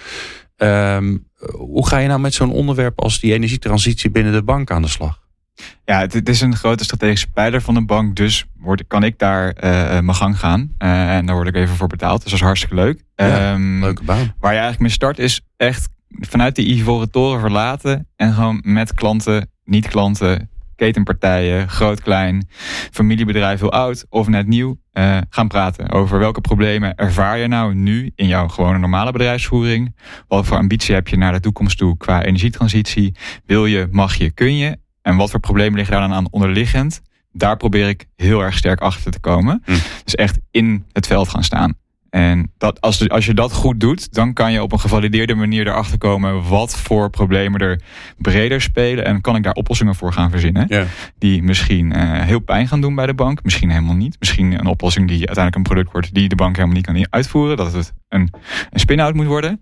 Um, 0.58 1.28
hoe 1.52 1.88
ga 1.88 1.98
je 1.98 2.08
nou 2.08 2.20
met 2.20 2.34
zo'n 2.34 2.52
onderwerp 2.52 3.02
als 3.02 3.20
die 3.20 3.34
energietransitie 3.34 4.12
binnen 4.12 4.34
de 4.34 4.44
bank 4.44 4.72
aan 4.72 4.82
de 4.82 4.88
slag? 4.88 5.22
Ja, 5.86 6.00
het, 6.00 6.30
is 6.30 6.42
een 6.42 6.56
grote 6.56 6.84
strategische 6.84 7.32
pijler 7.32 7.62
van 7.62 7.74
de 7.74 7.86
bank. 7.86 8.16
Dus 8.16 8.46
word, 8.58 8.84
kan 8.88 9.04
ik 9.04 9.20
daar 9.20 9.48
uh, 9.48 9.62
mijn 10.00 10.16
gang 10.16 10.40
gaan. 10.40 10.76
Uh, 10.80 11.16
en 11.16 11.26
daar 11.26 11.36
word 11.36 11.48
ik 11.48 11.56
even 11.56 11.76
voor 11.76 11.88
betaald. 11.88 12.22
Dus 12.22 12.32
dat 12.32 12.40
is 12.40 12.46
hartstikke 12.46 12.76
leuk. 12.76 13.04
Ja, 13.16 13.54
um, 13.54 13.80
leuke 13.80 14.04
baan. 14.04 14.34
Waar 14.40 14.54
je 14.54 14.60
eigenlijk 14.60 14.80
mee 14.80 14.90
start 14.90 15.20
is 15.20 15.42
echt 15.58 15.90
vanuit 16.20 16.56
die 16.56 16.76
ivoren 16.76 17.12
toren 17.12 17.40
verlaten. 17.40 18.08
En 18.16 18.34
gewoon 18.34 18.62
met 18.64 18.94
klanten, 18.94 19.50
niet-klanten, 19.64 20.50
ketenpartijen, 20.76 21.70
groot, 21.70 22.02
klein, 22.02 22.48
familiebedrijf, 22.92 23.60
heel 23.60 23.72
oud 23.72 24.06
of 24.10 24.28
net 24.28 24.48
nieuw, 24.48 24.78
uh, 24.94 25.18
gaan 25.30 25.48
praten 25.48 25.90
over 25.90 26.20
welke 26.20 26.42
problemen 26.42 26.96
ervaar 26.96 27.38
je 27.38 27.48
nou 27.48 27.76
nu 27.76 28.12
in 28.16 28.28
jouw 28.28 28.48
gewone 28.48 28.78
normale 28.78 29.12
bedrijfsvoering. 29.12 29.96
Wat 30.28 30.46
voor 30.46 30.58
ambitie 30.58 30.96
heb 30.96 31.08
je 31.08 31.18
naar 31.18 31.32
de 31.32 31.40
toekomst 31.40 31.78
toe 31.78 31.98
qua 31.98 32.24
energietransitie? 32.24 33.16
Wil 33.46 33.66
je, 33.66 33.88
mag 33.92 34.16
je, 34.16 34.32
kun 34.32 34.58
je? 34.58 34.78
En 35.02 35.16
wat 35.16 35.32
voor 35.32 35.40
problemen 35.40 35.76
liggen 35.76 35.94
daar 35.94 36.08
dan 36.08 36.18
aan 36.18 36.32
onderliggend? 36.32 37.02
Daar 37.32 37.58
probeer 37.58 37.90
ik 37.90 38.06
heel 38.16 38.42
erg 38.42 38.58
sterk 38.58 38.80
achter 38.80 39.12
te 39.12 39.20
komen. 39.20 39.62
Hm. 39.66 39.72
Dus 40.04 40.16
echt 40.16 40.40
in 40.52 40.86
het 40.92 41.08
veld 41.08 41.30
gaan 41.30 41.44
staan. 41.44 41.74
En 42.14 42.52
dat, 42.58 42.82
als, 42.82 43.10
als 43.10 43.26
je 43.26 43.34
dat 43.34 43.54
goed 43.54 43.80
doet, 43.80 44.14
dan 44.14 44.34
kan 44.34 44.52
je 44.52 44.64
op 44.64 44.72
een 44.72 44.80
gevalideerde 44.80 45.36
manier 45.36 45.68
erachter 45.68 45.98
komen 45.98 46.48
wat 46.48 46.78
voor 46.78 47.10
problemen 47.10 47.62
er 47.62 47.82
breder 48.18 48.62
spelen. 48.62 49.06
En 49.06 49.22
kan 49.22 49.36
ik 49.36 49.44
daar 49.44 49.54
oplossingen 49.54 49.96
voor 49.96 50.14
gaan 50.14 50.30
verzinnen. 50.30 50.68
Die 51.18 51.44
misschien 51.44 51.98
uh, 51.98 52.22
heel 52.22 52.40
pijn 52.40 52.68
gaan 52.68 52.82
doen 52.82 52.96
bij 52.96 53.06
de 53.06 53.14
bank. 53.14 53.44
Misschien 53.44 53.70
helemaal 53.70 53.96
niet. 53.96 54.16
Misschien 54.20 54.60
een 54.60 54.66
oplossing 54.66 55.08
die 55.08 55.18
uiteindelijk 55.18 55.56
een 55.56 55.74
product 55.74 55.92
wordt 55.92 56.14
die 56.14 56.30
de 56.30 56.36
bank 56.36 56.56
helemaal 56.56 56.76
niet 56.76 56.86
kan 56.86 57.08
uitvoeren. 57.10 57.58
Dat 57.58 57.74
het 57.74 57.94
een, 58.10 58.34
een 58.70 58.80
spin-out 58.80 59.14
moet 59.14 59.26
worden. 59.26 59.62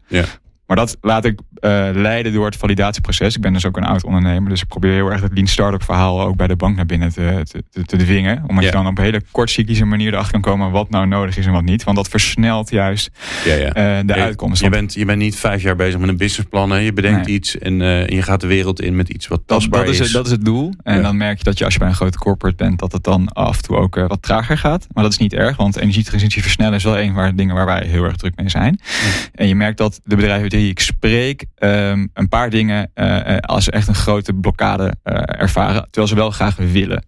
Maar 0.71 0.79
dat 0.79 0.97
laat 1.01 1.25
ik 1.25 1.39
uh, 1.39 1.89
leiden 1.93 2.33
door 2.33 2.45
het 2.45 2.55
validatieproces. 2.55 3.35
Ik 3.35 3.41
ben 3.41 3.53
dus 3.53 3.65
ook 3.65 3.77
een 3.77 3.83
oud 3.83 4.03
ondernemer. 4.03 4.49
Dus 4.49 4.61
ik 4.61 4.67
probeer 4.67 4.91
heel 4.93 5.11
erg 5.11 5.21
het 5.21 5.31
lean 5.33 5.47
startup 5.47 5.83
verhaal 5.83 6.21
ook 6.21 6.35
bij 6.35 6.47
de 6.47 6.55
bank 6.55 6.75
naar 6.75 6.85
binnen 6.85 7.13
te, 7.13 7.41
te, 7.43 7.63
te, 7.71 7.83
te 7.83 7.95
dwingen. 7.97 8.37
Omdat 8.47 8.63
Ja. 8.63 8.69
je 8.69 8.75
dan 8.75 8.87
op 8.87 8.97
een 8.97 9.03
hele 9.03 9.21
kortcyclische 9.31 9.85
manier 9.85 10.13
erachter 10.13 10.31
kan 10.31 10.41
komen 10.41 10.71
wat 10.71 10.89
nou 10.89 11.07
nodig 11.07 11.37
is 11.37 11.45
en 11.45 11.51
wat 11.51 11.63
niet. 11.63 11.83
Want 11.83 11.97
dat 11.97 12.07
versnelt 12.07 12.69
juist 12.69 13.09
Ja, 13.45 13.53
ja. 13.53 13.67
uh, 13.67 13.73
de 14.07 14.13
Je- 14.13 14.21
uitkomst. 14.21 14.61
Je 14.61 14.69
bent, 14.69 14.93
je 14.93 15.05
bent 15.05 15.17
niet 15.19 15.35
vijf 15.35 15.61
jaar 15.61 15.75
bezig 15.75 15.99
met 15.99 16.09
een 16.09 16.17
businessplan. 16.17 16.69
Hè? 16.71 16.77
Je 16.77 16.93
bedenkt 16.93 17.25
Nee. 17.25 17.35
iets 17.35 17.57
en 17.57 17.79
uh, 17.79 18.07
je 18.07 18.21
gaat 18.21 18.41
de 18.41 18.47
wereld 18.47 18.81
in 18.81 18.95
met 18.95 19.09
iets 19.09 19.27
wat 19.27 19.37
dat, 19.37 19.47
tastbaar 19.47 19.85
dat, 19.85 19.93
is, 19.93 19.99
het, 19.99 20.11
dat 20.11 20.25
is 20.25 20.31
het 20.31 20.45
doel. 20.45 20.73
En 20.83 20.95
Ja. 20.95 21.01
dan 21.01 21.17
merk 21.17 21.37
je 21.37 21.43
dat 21.43 21.57
je 21.57 21.63
als 21.63 21.73
je 21.73 21.79
bij 21.79 21.87
een 21.89 21.95
grote 21.95 22.17
corporate 22.17 22.55
bent, 22.63 22.79
dat 22.79 22.91
het 22.91 23.03
dan 23.03 23.27
af 23.33 23.57
en 23.57 23.63
toe 23.63 23.77
ook 23.77 23.95
wat 23.95 24.21
trager 24.21 24.57
gaat. 24.57 24.87
Maar 24.93 25.03
dat 25.03 25.11
is 25.11 25.17
niet 25.19 25.33
erg, 25.33 25.57
want 25.57 25.77
energietransitie 25.77 26.41
versnellen 26.41 26.73
is 26.73 26.83
wel 26.83 26.99
een 26.99 27.13
van 27.13 27.25
de 27.25 27.35
dingen 27.35 27.55
waar 27.55 27.65
wij 27.65 27.83
heel 27.87 28.03
erg 28.03 28.15
druk 28.15 28.35
mee 28.35 28.49
zijn. 28.49 28.79
En 29.35 29.47
je 29.47 29.55
merkt 29.55 29.77
dat 29.77 30.01
de 30.03 30.15
bedrijven 30.15 30.49
die 30.49 30.60
ik 30.69 30.79
spreek, 30.79 31.45
um, 31.59 32.09
een 32.13 32.29
paar 32.29 32.49
dingen 32.49 32.91
uh, 32.95 33.37
als 33.37 33.69
echt 33.69 33.87
een 33.87 33.95
grote 33.95 34.33
blokkade 34.33 34.83
uh, 34.83 35.13
ervaren, 35.25 35.81
terwijl 35.83 36.07
ze 36.07 36.15
wel 36.15 36.31
graag 36.31 36.55
willen. 36.55 37.05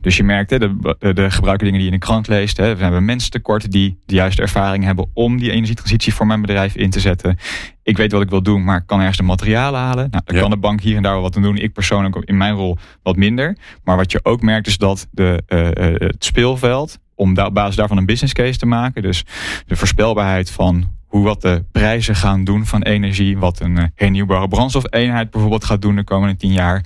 Dus 0.00 0.16
je 0.16 0.22
merkt, 0.22 0.50
hè, 0.50 0.58
de, 0.58 0.96
de, 0.98 1.30
gebruikelijke 1.30 1.64
dingen 1.64 1.78
die 1.78 1.86
je 1.86 1.92
in 1.92 1.98
de 2.00 2.06
krant 2.06 2.28
leest, 2.28 2.56
hè, 2.56 2.76
we 2.76 2.82
hebben 2.82 3.04
mensen 3.04 3.30
tekort 3.30 3.70
die 3.70 3.98
de 4.06 4.14
juiste 4.14 4.42
ervaring 4.42 4.84
hebben 4.84 5.10
om 5.14 5.38
die 5.38 5.50
energietransitie 5.50 6.14
voor 6.14 6.26
mijn 6.26 6.40
bedrijf 6.40 6.74
in 6.76 6.90
te 6.90 7.00
zetten. 7.00 7.36
Ik 7.82 7.96
weet 7.96 8.12
wat 8.12 8.22
ik 8.22 8.30
wil 8.30 8.42
doen, 8.42 8.64
maar 8.64 8.76
ik 8.76 8.86
kan 8.86 8.98
ergens 8.98 9.16
de 9.16 9.22
materialen 9.22 9.80
halen. 9.80 10.08
Nou, 10.10 10.22
dan 10.24 10.34
Ja. 10.34 10.40
kan 10.40 10.50
de 10.50 10.56
bank 10.56 10.80
hier 10.80 10.96
en 10.96 11.02
daar 11.02 11.12
wel 11.12 11.22
wat 11.22 11.36
aan 11.36 11.42
doen. 11.42 11.56
Ik 11.56 11.72
persoonlijk 11.72 12.16
in 12.16 12.36
mijn 12.36 12.54
rol 12.54 12.78
wat 13.02 13.16
minder. 13.16 13.56
Maar 13.84 13.96
wat 13.96 14.12
je 14.12 14.20
ook 14.22 14.42
merkt 14.42 14.66
is 14.66 14.78
dat 14.78 15.08
de, 15.10 15.42
uh, 15.48 16.08
het 16.08 16.24
speelveld, 16.24 16.98
om 17.14 17.38
op 17.38 17.54
basis 17.54 17.76
daarvan 17.76 17.96
een 17.96 18.06
business 18.06 18.32
case 18.32 18.58
te 18.58 18.66
maken, 18.66 19.02
dus 19.02 19.24
de 19.66 19.76
voorspelbaarheid 19.76 20.50
van 20.50 20.98
hoe 21.10 21.24
wat 21.24 21.40
de 21.40 21.64
prijzen 21.72 22.14
gaan 22.14 22.44
doen 22.44 22.66
van 22.66 22.82
energie, 22.82 23.38
wat 23.38 23.60
een 23.60 23.76
uh, 23.76 23.84
hernieuwbare 23.94 24.48
brandstofeenheid 24.48 25.30
bijvoorbeeld 25.30 25.64
gaat 25.64 25.82
doen 25.82 25.96
de 25.96 26.04
komende 26.04 26.36
tien 26.36 26.52
jaar. 26.52 26.84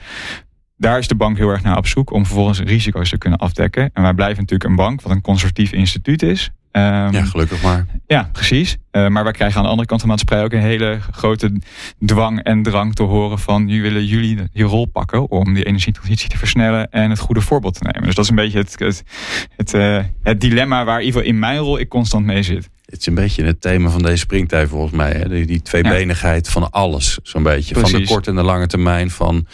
Daar 0.77 0.99
is 0.99 1.09
de 1.09 1.15
bank 1.15 1.37
heel 1.37 1.49
erg 1.49 1.63
naar 1.63 1.77
op 1.77 1.87
zoek 1.87 2.13
om 2.13 2.27
vervolgens 2.27 2.61
risico's 2.61 3.11
te 3.11 3.19
kunnen 3.19 3.39
afdekken. 3.39 3.91
En 3.93 4.03
wij 4.03 4.15
blijven 4.15 4.41
natuurlijk 4.41 4.71
een 4.71 4.77
bank, 4.77 5.03
wat 5.03 5.13
een 5.13 5.21
conservatief 5.21 5.73
instituut 5.73 6.23
is. 6.23 6.51
Um, 6.77 6.83
Ja, 7.13 7.25
gelukkig 7.25 7.63
maar. 7.63 7.87
ja, 8.07 8.29
precies. 8.33 8.77
Uh, 8.93 9.09
maar 9.09 9.23
wij 9.23 9.33
krijgen 9.33 9.57
aan 9.57 9.63
de 9.63 9.69
andere 9.69 9.89
kant 9.89 10.01
van 10.01 10.11
de 10.11 10.17
maatschappij 10.17 10.45
ook 10.45 10.53
een 10.53 10.69
hele 10.69 10.99
grote 11.11 11.61
dwang 12.07 12.43
en 12.43 12.63
drang 12.63 12.95
te 12.95 13.03
horen 13.03 13.39
van 13.39 13.65
nu 13.65 13.83
willen 13.83 14.07
jullie 14.07 14.39
je 14.53 14.65
rol 14.65 14.87
pakken 14.87 15.31
om 15.31 15.55
die 15.55 15.65
energietransitie 15.65 16.29
te 16.29 16.39
versnellen 16.39 16.91
en 16.91 17.11
het 17.11 17.19
goede 17.19 17.41
voorbeeld 17.41 17.75
te 17.75 17.83
nemen. 17.83 18.03
Dus 18.03 18.15
dat 18.15 18.25
is 18.25 18.31
een 18.31 18.37
beetje 18.37 18.59
het, 18.59 18.79
het, 18.79 19.05
het, 19.57 19.75
uh, 19.75 20.03
het 20.23 20.41
dilemma 20.41 20.85
waar 20.85 21.01
in 21.01 21.05
ieder 21.05 21.21
geval 21.21 21.35
in 21.35 21.41
mijn 21.41 21.59
rol 21.59 21.79
ik 21.79 21.89
constant 21.89 22.25
mee 22.25 22.43
zit. 22.43 22.71
Het 22.85 23.01
is 23.01 23.07
een 23.07 23.15
beetje 23.15 23.45
het 23.45 23.61
thema 23.61 23.89
van 23.89 24.03
deze 24.03 24.17
springtij 24.17 24.67
volgens 24.67 24.93
mij. 24.93 25.13
Hè? 25.13 25.29
Die, 25.29 25.47
die 25.47 25.63
tweebenigheid 25.63 26.47
ja. 26.47 26.53
van 26.53 26.71
alles, 26.71 27.19
zo'n 27.23 27.43
beetje. 27.43 27.75
Precies. 27.75 27.93
Van 27.93 28.01
de 28.01 28.07
korte 28.07 28.31
en 28.31 28.37
de 28.37 28.43
lange 28.43 28.67
termijn. 28.67 29.11
Van 29.11 29.47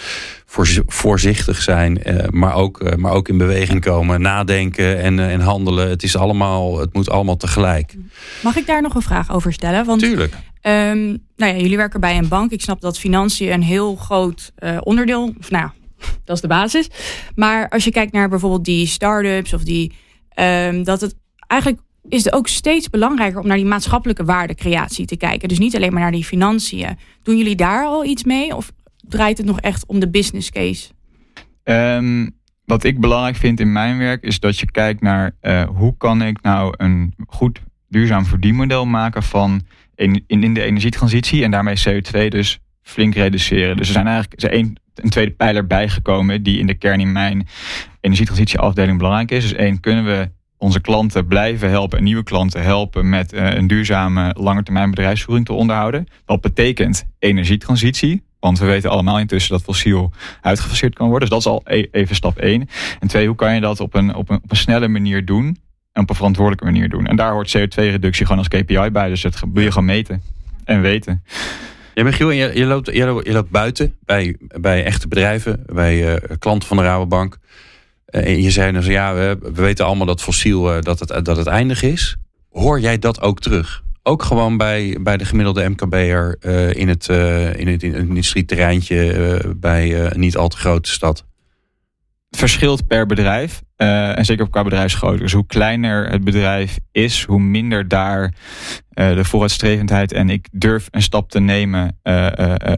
voor, 0.47 0.69
voorzichtig 0.87 1.63
zijn, 1.63 2.01
uh, 2.07 2.29
maar, 2.29 2.55
ook, 2.55 2.81
uh, 2.83 2.95
maar 2.95 3.13
ook 3.13 3.29
in 3.29 3.39
beweging 3.39 3.81
komen. 3.81 4.21
Nadenken 4.21 4.99
en, 4.99 5.19
uh, 5.19 5.33
en 5.33 5.41
handelen. 5.41 5.89
Het, 5.89 6.03
is 6.03 6.17
allemaal, 6.17 6.79
het 6.79 6.93
moet 6.93 7.11
allemaal 7.11 7.37
tegelijk. 7.37 7.95
Mag 8.43 8.57
ik 8.57 8.67
daar 8.67 8.83
nog 8.83 8.95
een 8.95 9.03
vraag 9.03 9.33
over 9.33 9.53
stellen? 9.53 9.85
Want, 9.85 10.01
Tuurlijk. 10.01 10.35
Um, 10.63 11.23
nou 11.37 11.53
ja, 11.53 11.57
jullie 11.57 11.77
werken 11.77 12.01
bij 12.01 12.19
een 12.19 12.29
bank. 12.29 12.51
Ik 12.51 12.61
snap 12.61 12.81
dat 12.81 12.99
financiën 12.99 13.53
een 13.53 13.63
heel 13.63 13.97
groot 13.97 14.53
uh, 14.59 14.79
onderdeel... 14.81 15.35
Of 15.39 15.51
nou 15.51 15.65
ja, 15.65 15.75
dat 16.25 16.37
is 16.37 16.43
de 16.43 16.49
basis. 16.49 16.89
Maar 17.35 17.69
als 17.69 17.85
je 17.85 17.91
kijkt 17.91 18.13
naar 18.13 18.29
bijvoorbeeld 18.29 18.65
die 18.65 18.87
start-ups 18.87 19.53
of 19.53 19.63
die... 19.63 19.93
Um, 20.35 20.85
dat 20.85 21.01
het 21.01 21.15
eigenlijk 21.47 21.81
is 22.11 22.25
het 22.25 22.33
ook 22.33 22.49
steeds 22.49 22.91
belangrijker 22.91 23.41
om 23.41 23.47
naar 23.47 23.57
die 23.57 23.67
maatschappelijke 23.67 24.25
waardecreatie 24.25 25.07
te 25.07 25.17
kijken. 25.17 25.49
Dus 25.49 25.59
niet 25.59 25.77
alleen 25.77 25.93
maar 25.93 26.03
naar 26.03 26.11
die 26.11 26.25
financiën. 26.25 26.99
Doen 27.23 27.37
jullie 27.37 27.57
daar 27.57 27.85
al 27.85 28.05
iets 28.05 28.25
mee? 28.25 28.57
Of 28.57 28.73
draait 29.09 29.39
het 29.39 29.47
nog 29.47 29.61
echt 29.61 29.87
om 29.87 30.01
de 30.01 30.11
business 30.11 30.51
case? 30.51 30.91
Um, 31.65 32.39
wat 32.65 32.85
ik 32.85 33.01
belangrijk 33.01 33.37
vind 33.37 33.61
in 33.61 33.73
mijn 33.73 33.99
werk 33.99 34.23
is 34.23 34.41
dat 34.41 34.59
je 34.59 34.71
kijkt 34.71 35.01
naar 35.01 35.37
uh, 35.43 35.63
hoe 35.63 35.97
kan 35.97 36.23
ik 36.23 36.43
nou 36.43 36.75
een 36.77 37.15
goed 37.27 37.61
duurzaam 37.89 38.25
verdienmodel 38.25 38.87
maken 38.87 39.23
van 39.23 39.63
in, 39.95 40.25
in 40.27 40.55
de 40.55 40.63
energietransitie 40.63 41.45
en 41.45 41.51
daarmee 41.51 41.83
CO2 41.89 42.29
dus 42.29 42.61
flink 42.83 43.15
reduceren. 43.15 43.77
Dus 43.77 43.87
er 43.87 43.93
zijn 43.93 44.07
eigenlijk 44.07 44.43
er 44.43 44.55
een, 44.55 44.77
een 44.95 45.11
tweede 45.11 45.33
pijler 45.33 45.67
bijgekomen 45.67 46.43
die 46.43 46.59
in 46.59 46.67
de 46.67 46.75
kern 46.75 47.01
in 47.01 47.13
mijn 47.13 47.47
energietransitieafdeling 48.01 48.99
belangrijk 48.99 49.31
is. 49.31 49.43
Dus 49.43 49.53
één, 49.53 49.81
kunnen 49.81 50.05
we 50.05 50.31
onze 50.61 50.81
klanten 50.81 51.27
blijven 51.27 51.71
helpen 51.71 51.99
en 51.99 52.05
nieuwe 52.05 52.23
klanten 52.23 52.63
helpen 52.63 53.09
met 53.09 53.33
uh, 53.33 53.55
een 53.55 53.67
duurzame 53.67 54.35
langetermijn 54.39 54.91
bedrijfsvoering 54.91 55.47
te 55.47 55.53
onderhouden. 55.53 56.07
Dat 56.25 56.41
betekent 56.41 57.05
energietransitie. 57.19 58.23
Want 58.41 58.59
we 58.59 58.67
weten 58.67 58.91
allemaal 58.91 59.19
intussen 59.19 59.53
dat 59.53 59.63
fossiel 59.63 60.13
uitgefaseerd 60.41 60.95
kan 60.95 61.09
worden. 61.09 61.29
Dus 61.29 61.39
dat 61.43 61.47
is 61.47 61.53
al 61.53 61.75
e 61.75 61.87
even 61.91 62.17
stap 62.17 62.39
één. 62.39 62.69
En 63.01 63.09
twee, 63.09 63.27
hoe 63.27 63.37
kan 63.37 63.55
je 63.55 63.61
dat 63.61 63.81
op 63.81 63.95
een, 63.95 64.15
op 64.15 64.31
een, 64.31 64.41
snelle 64.51 64.89
manier 64.89 65.25
doen? 65.25 65.59
En 65.93 66.03
op 66.03 66.11
een 66.11 66.17
verantwoordelijke 66.17 66.65
manier 66.65 66.89
doen. 66.89 67.07
En 67.07 67.17
daar 67.17 67.33
hoort 67.33 67.59
CO2-reductie 67.59 68.27
gewoon 68.27 68.39
als 68.39 68.49
KPI 68.49 68.91
bij. 68.93 69.09
Dus 69.09 69.21
dat 69.21 69.43
wil 69.53 69.63
je 69.63 69.73
gewoon 69.73 69.85
meten 69.85 70.23
en 70.65 70.81
weten. 70.81 71.23
Ja, 71.95 72.05
Michiel, 72.05 72.31
je, 72.31 72.51
je, 72.55 72.65
loopt, 72.65 72.93
je, 72.93 73.05
loopt, 73.05 73.27
je 73.27 73.33
loopt 73.33 73.51
buiten 73.51 73.95
bij, 74.05 74.37
bij 74.61 74.85
echte 74.85 75.09
bedrijven, 75.09 75.63
bij 75.67 76.13
uh, 76.13 76.17
klanten 76.39 76.69
van 76.69 76.77
de 76.77 76.83
Rabobank. 76.83 77.39
En 78.11 78.43
je 78.43 78.51
zei 78.51 78.73
dus, 78.73 78.87
ja, 78.87 79.15
we, 79.15 79.39
we 79.41 79.63
weten 79.63 79.87
allemaal 79.87 80.07
dat 80.07 80.23
fossiel 80.23 80.77
uh, 80.77 80.83
dat 80.83 80.99
het, 80.99 81.25
dat 81.25 81.37
het 81.37 81.47
eindig 81.47 81.83
is. 81.83 82.17
Hoor 82.51 82.81
jij 82.81 82.99
dat 82.99 83.21
ook 83.21 83.41
terug? 83.41 83.83
Ook 84.03 84.23
gewoon 84.23 84.57
bij, 84.57 84.97
bij 85.01 85.17
de 85.17 85.25
gemiddelde 85.25 85.69
MKB'er 85.69 86.37
uh, 86.41 86.75
in, 86.75 86.89
het, 86.89 87.09
uh, 87.09 87.55
in, 87.55 87.69
het, 87.69 87.83
in 87.83 87.95
het 87.95 88.09
industrieterreintje 88.09 89.55
bij 89.57 90.11
een 90.11 90.21
niet 90.21 90.37
al 90.37 90.49
te 90.49 90.57
grote 90.57 90.91
stad? 90.91 91.25
Verschilt 92.31 92.87
per 92.87 93.07
bedrijf. 93.07 93.63
en 93.77 94.25
zeker 94.25 94.45
ook 94.45 94.51
qua 94.51 94.63
bedrijfsgrootte. 94.63 95.23
Dus 95.23 95.33
hoe 95.33 95.47
kleiner 95.47 96.11
het 96.11 96.25
bedrijf 96.25 96.79
is, 96.93 97.25
hoe 97.25 97.41
minder 97.41 97.89
daar 97.89 98.35
de 98.89 99.25
vooruitstrevendheid 99.25 100.13
en 100.13 100.31
ik 100.31 100.49
durf 100.53 100.89
een 100.91 101.03
stap 101.03 101.31
te 101.31 101.41
nemen 101.41 101.99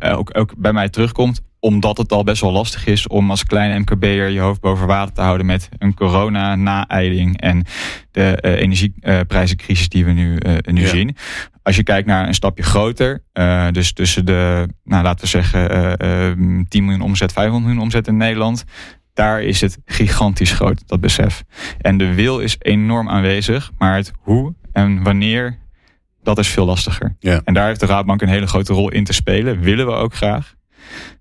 ook, 0.00 0.38
ook 0.38 0.56
bij 0.56 0.72
mij 0.72 0.88
terugkomt 0.88 1.42
omdat 1.62 1.98
het 1.98 2.12
al 2.12 2.24
best 2.24 2.40
wel 2.40 2.52
lastig 2.52 2.86
is 2.86 3.06
om 3.06 3.30
als 3.30 3.44
kleine 3.44 3.78
MKB'er 3.78 4.28
je 4.28 4.40
hoofd 4.40 4.60
boven 4.60 4.86
water 4.86 5.14
te 5.14 5.20
houden 5.20 5.46
met 5.46 5.68
een 5.78 5.94
corona-naeiling 5.94 7.40
en 7.40 7.64
de 8.10 8.38
uh, 8.40 8.52
energieprijzencrisis 8.52 9.88
die 9.88 10.04
we 10.04 10.10
nu, 10.10 10.38
uh, 10.46 10.56
nu 10.64 10.80
ja. 10.80 10.88
zien. 10.88 11.16
Als 11.62 11.76
je 11.76 11.82
kijkt 11.82 12.06
naar 12.06 12.26
een 12.26 12.34
stapje 12.34 12.62
groter, 12.62 13.24
uh, 13.32 13.68
dus 13.70 13.92
tussen 13.92 14.26
de, 14.26 14.68
nou, 14.84 15.02
laten 15.02 15.20
we 15.20 15.26
zeggen, 15.26 16.66
10 16.68 16.84
miljoen 16.84 17.02
omzet, 17.02 17.32
500 17.32 17.64
miljoen 17.64 17.84
omzet 17.84 18.06
in 18.06 18.16
Nederland, 18.16 18.64
daar 19.14 19.42
is 19.42 19.60
het 19.60 19.78
gigantisch 19.84 20.52
groot, 20.52 20.88
dat 20.88 21.00
besef. 21.00 21.44
En 21.80 21.96
de 21.96 22.14
wil 22.14 22.38
is 22.38 22.56
enorm 22.58 23.08
aanwezig, 23.08 23.70
maar 23.78 23.96
het 23.96 24.12
hoe 24.18 24.54
en 24.72 25.02
wanneer 25.02 25.58
dat 26.22 26.38
is 26.38 26.48
veel 26.48 26.64
lastiger. 26.64 27.16
Ja. 27.18 27.40
En 27.44 27.54
daar 27.54 27.66
heeft 27.66 27.80
de 27.80 27.86
Raadbank 27.86 28.22
een 28.22 28.28
hele 28.28 28.46
grote 28.46 28.72
rol 28.72 28.90
in 28.90 29.04
te 29.04 29.12
spelen. 29.12 29.60
Willen 29.60 29.86
we 29.86 29.92
ook 29.92 30.14
graag. 30.14 30.54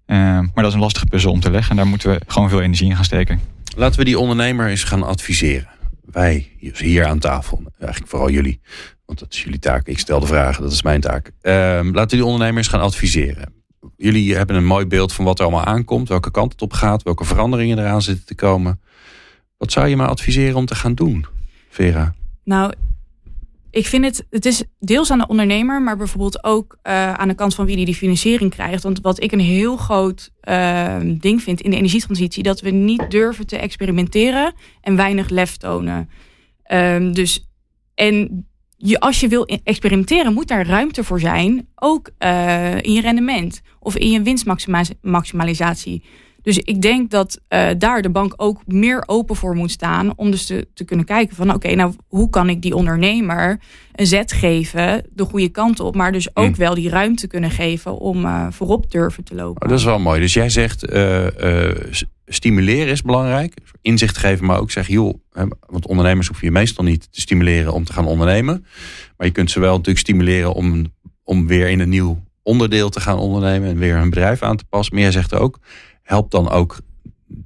Uh, 0.08 0.18
maar 0.18 0.52
dat 0.54 0.66
is 0.66 0.74
een 0.74 0.80
lastige 0.80 1.06
puzzel 1.06 1.32
om 1.32 1.40
te 1.40 1.52
leggen. 1.52 1.72
En 1.72 1.78
daar 1.78 1.88
moeten 1.88 2.10
we 2.10 2.22
gewoon 2.28 2.50
veel 2.50 2.62
energie 2.62 2.90
in 2.90 2.96
gaan 2.96 3.04
steken. 3.04 3.40
Laten 3.76 4.00
we 4.00 4.06
die 4.06 4.20
ondernemer 4.20 4.68
eens 4.68 4.84
gaan 4.84 5.04
adviseren. 5.04 5.70
Wij 6.12 6.52
hier 6.58 7.06
aan 7.06 7.20
tafel, 7.20 7.64
eigenlijk 7.80 8.12
vooral 8.12 8.30
jullie. 8.30 8.62
Want 9.06 9.20
dat 9.20 9.34
is 9.34 9.44
jullie 9.44 9.60
taak. 9.60 9.88
Ik 9.88 10.00
stel 10.00 10.20
de 10.20 10.26
vragen, 10.26 10.64
dat 10.64 10.72
is 10.72 10.82
mijn 10.82 11.02
taak. 11.02 11.32
Uh, 11.42 11.54
laten 11.54 11.92
we 11.94 12.08
die 12.08 12.26
ondernemers 12.26 12.68
gaan 12.68 12.82
adviseren. 12.82 13.54
Jullie 13.98 14.36
hebben 14.36 14.56
een 14.56 14.66
mooi 14.66 14.86
beeld 14.86 15.14
van 15.14 15.26
wat 15.26 15.40
er 15.40 15.46
allemaal 15.46 15.66
aankomt. 15.66 16.10
Welke 16.10 16.32
kant 16.32 16.52
het 16.52 16.62
op 16.62 16.74
gaat. 16.74 17.04
Welke 17.04 17.26
veranderingen 17.26 17.80
eraan 17.80 18.02
zitten 18.02 18.26
te 18.26 18.36
komen. 18.36 18.82
Wat 19.58 19.72
zou 19.72 19.88
je 19.88 19.96
me 19.96 20.06
adviseren 20.06 20.56
om 20.56 20.66
te 20.66 20.76
gaan 20.76 20.94
doen, 20.94 21.26
Vera? 21.70 22.14
Nou, 22.44 22.74
ik 23.72 23.88
vind 23.88 24.06
het, 24.06 24.26
het 24.30 24.46
is 24.46 24.64
deels 24.80 25.12
aan 25.12 25.18
de 25.18 25.28
ondernemer, 25.28 25.82
maar 25.82 25.98
bijvoorbeeld 25.98 26.44
ook 26.44 26.78
uh, 26.84 27.14
aan 27.14 27.28
de 27.28 27.34
kant 27.34 27.56
van 27.56 27.66
wie 27.66 27.76
die 27.76 27.86
die 27.86 27.96
financiering 27.96 28.52
krijgt. 28.52 28.84
Want 28.84 29.02
wat 29.02 29.24
ik 29.24 29.32
een 29.32 29.40
heel 29.40 29.78
groot 29.78 30.32
uh, 30.44 30.96
ding 31.04 31.42
vind 31.42 31.62
in 31.62 31.70
de 31.70 31.76
energietransitie, 31.76 32.44
dat 32.44 32.62
we 32.62 32.70
niet 32.70 33.12
durven 33.12 33.48
te 33.48 33.58
experimenteren 33.58 34.54
en 34.82 34.96
weinig 34.96 35.30
lef 35.30 35.58
tonen. 35.58 36.10
Um, 36.72 37.14
dus, 37.14 37.50
en 37.96 38.46
je, 38.78 39.00
als 39.00 39.20
je 39.20 39.28
wil 39.28 39.46
experimenteren, 39.46 40.34
moet 40.34 40.48
daar 40.48 40.68
ruimte 40.68 41.04
voor 41.04 41.20
zijn, 41.20 41.68
ook 41.76 42.10
uh, 42.20 42.76
in 42.82 42.94
je 42.94 43.02
rendement 43.02 43.62
of 43.80 43.98
in 43.98 44.10
je 44.10 44.22
winstmaximalisatie. 44.22 46.04
Dus 46.42 46.58
ik 46.58 46.82
denk 46.82 47.12
dat 47.12 47.40
uh, 47.50 47.70
daar 47.78 48.02
de 48.02 48.10
bank 48.10 48.34
ook 48.36 48.62
meer 48.66 49.04
open 49.06 49.36
voor 49.36 49.56
moet 49.56 49.72
staan. 49.72 50.18
Om 50.18 50.32
dus 50.32 50.46
te, 50.46 50.68
te 50.74 50.84
kunnen 50.84 51.06
kijken 51.06 51.36
van 51.36 51.48
oké, 51.48 51.56
okay, 51.56 51.74
nou 51.74 51.94
hoe 52.08 52.30
kan 52.30 52.50
ik 52.50 52.62
die 52.62 52.76
ondernemer 52.76 53.60
een 53.92 54.08
zet 54.08 54.32
geven, 54.32 55.06
de 55.14 55.26
goede 55.26 55.50
kant 55.50 55.80
op. 55.80 55.96
Maar 55.96 56.12
dus 56.12 56.36
ook 56.36 56.48
mm. 56.48 56.56
wel 56.56 56.74
die 56.74 56.90
ruimte 56.90 57.28
kunnen 57.28 57.52
geven 57.52 57.98
om 57.98 58.26
uh, 58.26 58.48
voorop 58.50 58.92
durven 58.92 59.24
te 59.24 59.36
lopen. 59.36 59.62
Oh, 59.62 59.70
dat 59.70 59.80
is 59.80 59.86
wel 59.86 60.00
mooi. 60.00 60.20
Dus 60.20 60.34
jij 60.34 60.50
zegt 60.50 60.94
uh, 60.94 61.28
stimuleren 62.26 62.92
is 62.92 63.02
belangrijk. 63.02 63.54
Inzicht 63.82 64.18
geven, 64.18 64.46
maar 64.46 64.60
ook 64.60 64.72
zeggen, 64.72 64.94
joh, 64.94 65.14
want 65.66 65.88
ondernemers 65.88 66.28
hoef 66.28 66.42
je 66.42 66.52
meestal 66.52 66.84
niet 66.84 67.08
te 67.12 67.22
stimuleren 67.22 67.74
om 67.74 67.84
te 67.84 67.94
gaan 67.94 68.08
ondernemen. 68.08 68.66
Maar 69.18 69.28
je 69.28 69.34
kunt 69.34 69.52
ze 69.52 69.60
wel 69.60 69.72
natuurlijk 69.72 70.00
stimuleren 70.00 70.54
om, 70.54 70.86
om 71.24 71.48
weer 71.48 71.70
in 71.70 71.80
een 71.80 71.90
nieuw 71.90 72.24
onderdeel 72.44 72.90
te 72.90 73.00
gaan 73.00 73.18
ondernemen 73.18 73.70
en 73.70 73.78
weer 73.78 73.96
een 73.96 74.10
bedrijf 74.10 74.42
aan 74.42 74.58
te 74.58 74.66
passen. 74.70 74.94
Maar 74.94 75.04
jij 75.04 75.12
zegt 75.12 75.34
ook, 75.34 75.60
help 76.12 76.32
dan 76.32 76.50
ook 76.50 76.80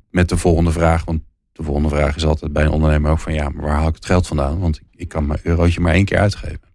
met 0.10 0.30
de 0.30 0.38
volgende 0.38 0.72
vraag. 0.72 1.06
Want 1.06 1.22
de 1.52 1.64
volgende 1.64 1.90
vraag 1.90 2.16
is 2.16 2.26
altijd 2.26 2.54
bij 2.54 2.64
een 2.64 2.72
ondernemer 2.72 3.12
ook 3.12 3.20
van 3.20 3.34
ja, 3.34 3.50
maar 3.50 3.66
waar 3.66 3.76
haal 3.76 3.88
ik 3.88 3.96
het 3.96 4.06
geld 4.06 4.28
vandaan? 4.28 4.60
Want 4.60 4.80
ik 4.92 5.08
kan 5.08 5.26
mijn 5.26 5.40
eurotje 5.44 5.80
maar 5.80 5.94
één 5.94 6.06
keer 6.06 6.18
uitgeven. 6.18 6.74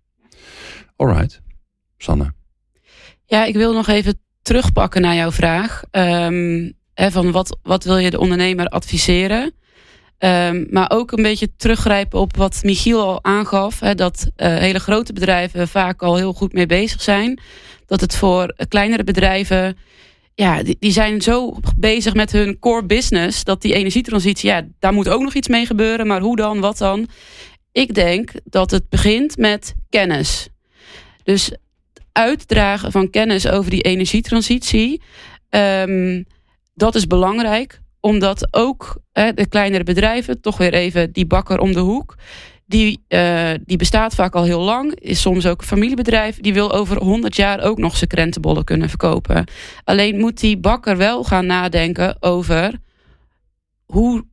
Alright, 0.97 1.43
Sanne. 1.99 2.33
Ja, 3.25 3.45
ik 3.45 3.55
wil 3.55 3.73
nog 3.73 3.89
even 3.89 4.21
terugpakken 4.43 5.03
naar 5.03 5.15
jouw 5.15 5.31
vraag. 5.31 5.83
Hè, 6.95 7.11
van 7.11 7.31
wat, 7.33 7.59
wat 7.63 7.85
wil 7.85 7.99
je 7.99 8.11
de 8.11 8.19
ondernemer 8.19 8.67
adviseren? 8.67 9.55
Um, 10.19 10.67
maar 10.71 10.91
ook 10.91 11.13
een 11.13 11.23
beetje 11.23 11.57
teruggrijpen 11.57 12.21
op 12.21 12.37
wat 12.37 12.61
Michiel 12.63 13.03
al 13.03 13.25
aangaf. 13.25 13.79
Dat 13.79 14.31
uh, 14.37 14.57
hele 14.57 14.79
grote 14.79 15.13
bedrijven 15.13 15.69
vaak 15.69 16.03
al 16.03 16.17
heel 16.17 16.33
goed 16.33 16.53
mee 16.53 16.67
bezig 16.67 17.03
zijn. 17.03 17.41
Dat 17.87 18.01
het 18.01 18.17
voor 18.17 18.55
kleinere 18.69 19.05
bedrijven 19.05 19.77
ja, 20.41 20.63
die, 20.63 20.93
zijn 20.93 21.21
zo 21.21 21.57
bezig 21.77 22.15
met 22.15 22.33
hun 22.33 22.59
core 22.59 22.85
business 22.85 23.45
dat 23.45 23.63
die 23.63 23.75
energietransitie, 23.75 24.51
ja, 24.51 24.67
daar 24.79 24.93
moet 24.93 25.09
ook 25.09 25.23
nog 25.23 25.35
iets 25.35 25.49
mee 25.49 25.67
gebeuren. 25.67 26.07
Maar 26.07 26.21
hoe 26.21 26.37
dan, 26.37 26.61
wat 26.61 26.79
dan? 26.79 27.09
Ik 27.73 27.95
denk 27.95 28.33
dat 28.45 28.71
het 28.71 28.89
begint 28.89 29.37
met 29.37 29.75
kennis. 29.89 30.49
Dus 31.23 31.53
uitdragen 32.13 32.93
van 32.93 33.11
kennis 33.11 33.49
over 33.49 33.71
die 33.71 33.83
energietransitie, 33.83 35.03
um, 35.51 36.25
dat 36.75 36.95
is 36.95 37.07
belangrijk. 37.07 37.81
Omdat 38.01 38.55
ook 38.55 38.97
de 39.13 39.47
kleinere 39.49 39.85
bedrijven, 39.85 40.41
toch 40.41 40.57
weer 40.57 40.73
even 40.75 41.13
die 41.13 41.27
bakker 41.27 41.59
om 41.59 41.73
de 41.73 41.81
hoek, 41.81 42.15
die, 42.71 43.05
uh, 43.09 43.51
die 43.65 43.77
bestaat 43.77 44.15
vaak 44.15 44.35
al 44.35 44.45
heel 44.45 44.61
lang. 44.61 44.95
Is 44.95 45.21
soms 45.21 45.47
ook 45.47 45.61
een 45.61 45.67
familiebedrijf. 45.67 46.41
Die 46.41 46.53
wil 46.53 46.73
over 46.73 46.97
100 46.97 47.37
jaar 47.37 47.61
ook 47.61 47.79
nog 47.79 47.97
zijn 47.97 48.11
krentenbollen 48.11 48.65
kunnen 48.65 48.89
verkopen. 48.89 49.45
Alleen 49.85 50.19
moet 50.19 50.41
die 50.41 50.59
bakker 50.59 50.97
wel 50.97 51.25
gaan 51.25 51.47
nadenken 51.47 52.17
over 52.21 52.73
hoe, 53.85 54.25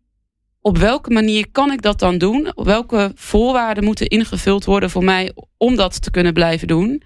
op 0.67 0.77
welke 0.77 1.11
manier 1.11 1.47
kan 1.51 1.71
ik 1.71 1.81
dat 1.81 1.99
dan 1.99 2.17
doen? 2.17 2.51
Welke 2.55 3.11
voorwaarden 3.15 3.83
moeten 3.83 4.07
ingevuld 4.07 4.65
worden 4.65 4.89
voor 4.89 5.03
mij 5.03 5.31
om 5.57 5.75
dat 5.75 6.01
te 6.01 6.11
kunnen 6.11 6.33
blijven 6.33 6.67
doen? 6.67 7.01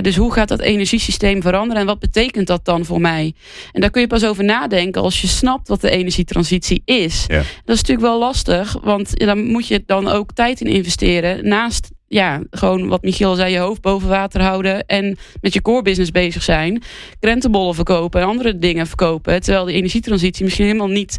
dus 0.00 0.16
hoe 0.16 0.32
gaat 0.32 0.48
dat 0.48 0.60
energiesysteem 0.60 1.42
veranderen 1.42 1.80
en 1.80 1.86
wat 1.86 1.98
betekent 1.98 2.46
dat 2.46 2.64
dan 2.64 2.84
voor 2.84 3.00
mij? 3.00 3.34
En 3.72 3.80
daar 3.80 3.90
kun 3.90 4.00
je 4.00 4.06
pas 4.06 4.24
over 4.24 4.44
nadenken 4.44 5.02
als 5.02 5.20
je 5.20 5.26
snapt 5.26 5.68
wat 5.68 5.80
de 5.80 5.90
energietransitie 5.90 6.82
is. 6.84 7.24
Ja. 7.26 7.36
Dat 7.36 7.76
is 7.76 7.80
natuurlijk 7.80 8.06
wel 8.06 8.18
lastig, 8.18 8.76
want 8.82 9.18
dan 9.18 9.44
moet 9.44 9.66
je 9.66 9.82
dan 9.86 10.08
ook 10.08 10.32
tijd 10.32 10.60
in 10.60 10.66
investeren. 10.66 11.48
Naast 11.48 11.90
ja, 12.08 12.42
gewoon 12.50 12.88
wat 12.88 13.02
Michiel 13.02 13.34
zei, 13.34 13.52
je 13.52 13.58
hoofd 13.58 13.80
boven 13.80 14.08
water 14.08 14.42
houden 14.42 14.86
en 14.86 15.18
met 15.40 15.52
je 15.52 15.62
core 15.62 15.82
business 15.82 16.10
bezig 16.10 16.42
zijn. 16.42 16.82
Krentenbollen 17.20 17.74
verkopen 17.74 18.20
en 18.20 18.26
andere 18.26 18.58
dingen 18.58 18.86
verkopen. 18.86 19.40
Terwijl 19.40 19.64
de 19.64 19.72
energietransitie 19.72 20.44
misschien 20.44 20.66
helemaal 20.66 20.88
niet 20.88 21.16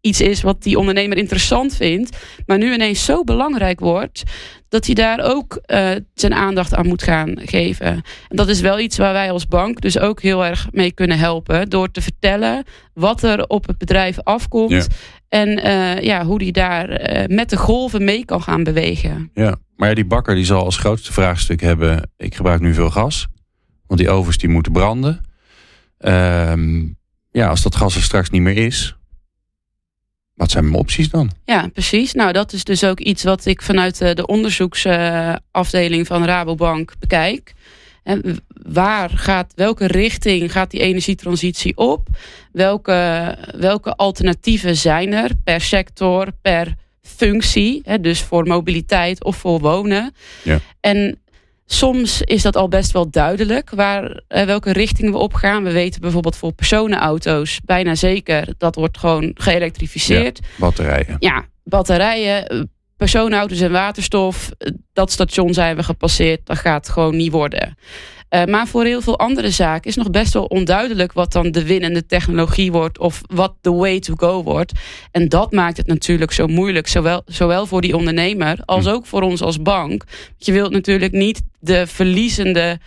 iets 0.00 0.20
is 0.20 0.42
wat 0.42 0.62
die 0.62 0.78
ondernemer 0.78 1.16
interessant 1.16 1.76
vindt, 1.76 2.16
maar 2.46 2.58
nu 2.58 2.72
ineens 2.72 3.04
zo 3.04 3.24
belangrijk 3.24 3.80
wordt, 3.80 4.22
dat 4.68 4.86
hij 4.86 4.94
daar 4.94 5.20
ook 5.20 5.60
uh, 5.66 5.90
zijn 6.14 6.34
aandacht 6.34 6.74
aan 6.74 6.86
moet 6.86 7.02
gaan 7.02 7.36
geven. 7.44 7.86
En 7.86 8.02
dat 8.28 8.48
is 8.48 8.60
wel 8.60 8.78
iets 8.78 8.96
waar 8.96 9.12
wij 9.12 9.30
als 9.30 9.46
bank 9.46 9.80
dus 9.80 9.98
ook 9.98 10.22
heel 10.22 10.44
erg 10.44 10.68
mee 10.70 10.92
kunnen 10.92 11.18
helpen, 11.18 11.68
door 11.68 11.90
te 11.90 12.00
vertellen 12.02 12.64
wat 12.94 13.22
er 13.22 13.46
op 13.46 13.66
het 13.66 13.78
bedrijf 13.78 14.18
afkomt 14.22 14.70
Ja. 14.70 14.84
en 15.28 15.48
uh, 15.66 16.00
ja, 16.00 16.24
hoe 16.24 16.38
die 16.38 16.52
daar 16.52 17.12
uh, 17.12 17.36
met 17.36 17.50
de 17.50 17.56
golven 17.56 18.04
mee 18.04 18.24
kan 18.24 18.42
gaan 18.42 18.62
bewegen. 18.64 19.30
Ja, 19.34 19.56
maar 19.76 19.88
ja, 19.88 19.94
die 19.94 20.06
bakker 20.06 20.34
die 20.34 20.44
zal 20.44 20.64
als 20.64 20.76
grootste 20.76 21.12
vraagstuk 21.12 21.60
hebben: 21.60 22.10
ik 22.16 22.34
gebruik 22.34 22.60
nu 22.60 22.74
veel 22.74 22.90
gas, 22.90 23.26
want 23.86 24.00
die 24.00 24.10
ovens 24.10 24.38
die 24.38 24.48
moeten 24.48 24.72
branden. 24.72 25.20
Ehm, 25.98 26.86
ja, 27.30 27.48
als 27.48 27.62
dat 27.62 27.76
gas 27.76 27.94
er 27.94 28.02
straks 28.02 28.30
niet 28.30 28.42
meer 28.42 28.56
is, 28.56 28.94
wat 30.40 30.50
zijn 30.50 30.64
mijn 30.64 30.76
opties 30.76 31.08
dan? 31.10 31.30
Ja, 31.44 31.68
precies. 31.68 32.12
Nou, 32.12 32.32
dat 32.32 32.52
is 32.52 32.64
dus 32.64 32.84
ook 32.84 33.00
iets 33.00 33.22
wat 33.22 33.46
ik 33.46 33.62
vanuit 33.62 33.98
de 33.98 34.26
onderzoeksafdeling 34.26 36.06
van 36.06 36.24
Rabobank 36.24 36.92
bekijk. 36.98 37.52
En 38.02 38.38
waar 38.70 39.10
gaat, 39.10 39.52
welke 39.54 39.86
richting 39.86 40.52
gaat 40.52 40.70
die 40.70 40.80
energietransitie 40.80 41.76
op? 41.76 42.08
Welke, 42.52 43.36
welke 43.56 43.94
alternatieven 43.94 44.76
zijn 44.76 45.12
er 45.12 45.30
per 45.44 45.60
sector, 45.60 46.26
per 46.42 46.74
functie? 47.02 47.80
Hè, 47.84 48.00
dus 48.00 48.20
voor 48.20 48.46
mobiliteit 48.46 49.24
of 49.24 49.36
voor 49.36 49.60
wonen. 49.60 50.14
Ja. 50.42 50.58
En 50.80 51.18
soms 51.72 52.22
is 52.22 52.42
dat 52.42 52.56
al 52.56 52.68
best 52.68 52.92
wel 52.92 53.10
duidelijk 53.10 53.70
waar, 53.70 54.20
eh, 54.28 54.44
welke 54.44 54.72
richting 54.72 55.10
we 55.10 55.16
op 55.16 55.34
gaan. 55.34 55.62
We 55.64 55.72
weten 55.72 56.00
bijvoorbeeld 56.00 56.36
voor 56.36 56.52
personenauto's 56.52 57.60
bijna 57.64 57.94
zeker 57.94 58.54
dat 58.58 58.74
wordt 58.74 58.98
gewoon 58.98 59.30
geëlektrificeerd. 59.34 60.38
Ja, 60.42 60.48
batterijen. 60.58 61.16
Ja, 61.18 61.44
batterijen, 61.64 62.70
personenauto's 63.00 63.60
en 63.60 63.72
waterstof. 63.72 64.50
Dat 64.92 65.10
station 65.10 65.54
zijn 65.54 65.76
we 65.76 65.82
gepasseerd. 65.82 66.46
Dat 66.46 66.58
gaat 66.58 66.88
gewoon 66.88 67.16
niet 67.16 67.32
worden. 67.32 67.76
Uh, 68.30 68.44
maar 68.44 68.66
voor 68.66 68.84
heel 68.84 69.00
veel 69.00 69.18
andere 69.18 69.50
zaken 69.50 69.90
is 69.90 69.96
nog 69.96 70.10
best 70.10 70.32
wel 70.32 70.44
onduidelijk 70.44 71.12
wat 71.12 71.32
dan 71.32 71.50
de 71.50 71.64
winnende 71.64 72.06
technologie 72.06 72.72
wordt 72.72 72.98
of 72.98 73.20
wat 73.26 73.54
de 73.60 73.72
way 73.72 74.00
to 74.00 74.14
go 74.16 74.42
wordt. 74.42 74.72
En 75.10 75.28
dat 75.28 75.52
maakt 75.52 75.76
het 75.76 75.86
natuurlijk 75.86 76.32
zo 76.32 76.46
moeilijk, 76.46 76.88
zowel, 76.88 77.22
zowel 77.26 77.66
voor 77.66 77.80
die 77.80 77.96
ondernemer 77.96 78.58
als 78.64 78.86
ook 78.86 79.06
voor 79.06 79.22
ons 79.22 79.42
als 79.42 79.62
bank. 79.62 80.04
Want 80.04 80.46
je 80.46 80.52
wilt 80.52 80.72
natuurlijk 80.72 81.12
niet 81.12 81.42
de 81.60 81.86
verliezende 81.86 82.78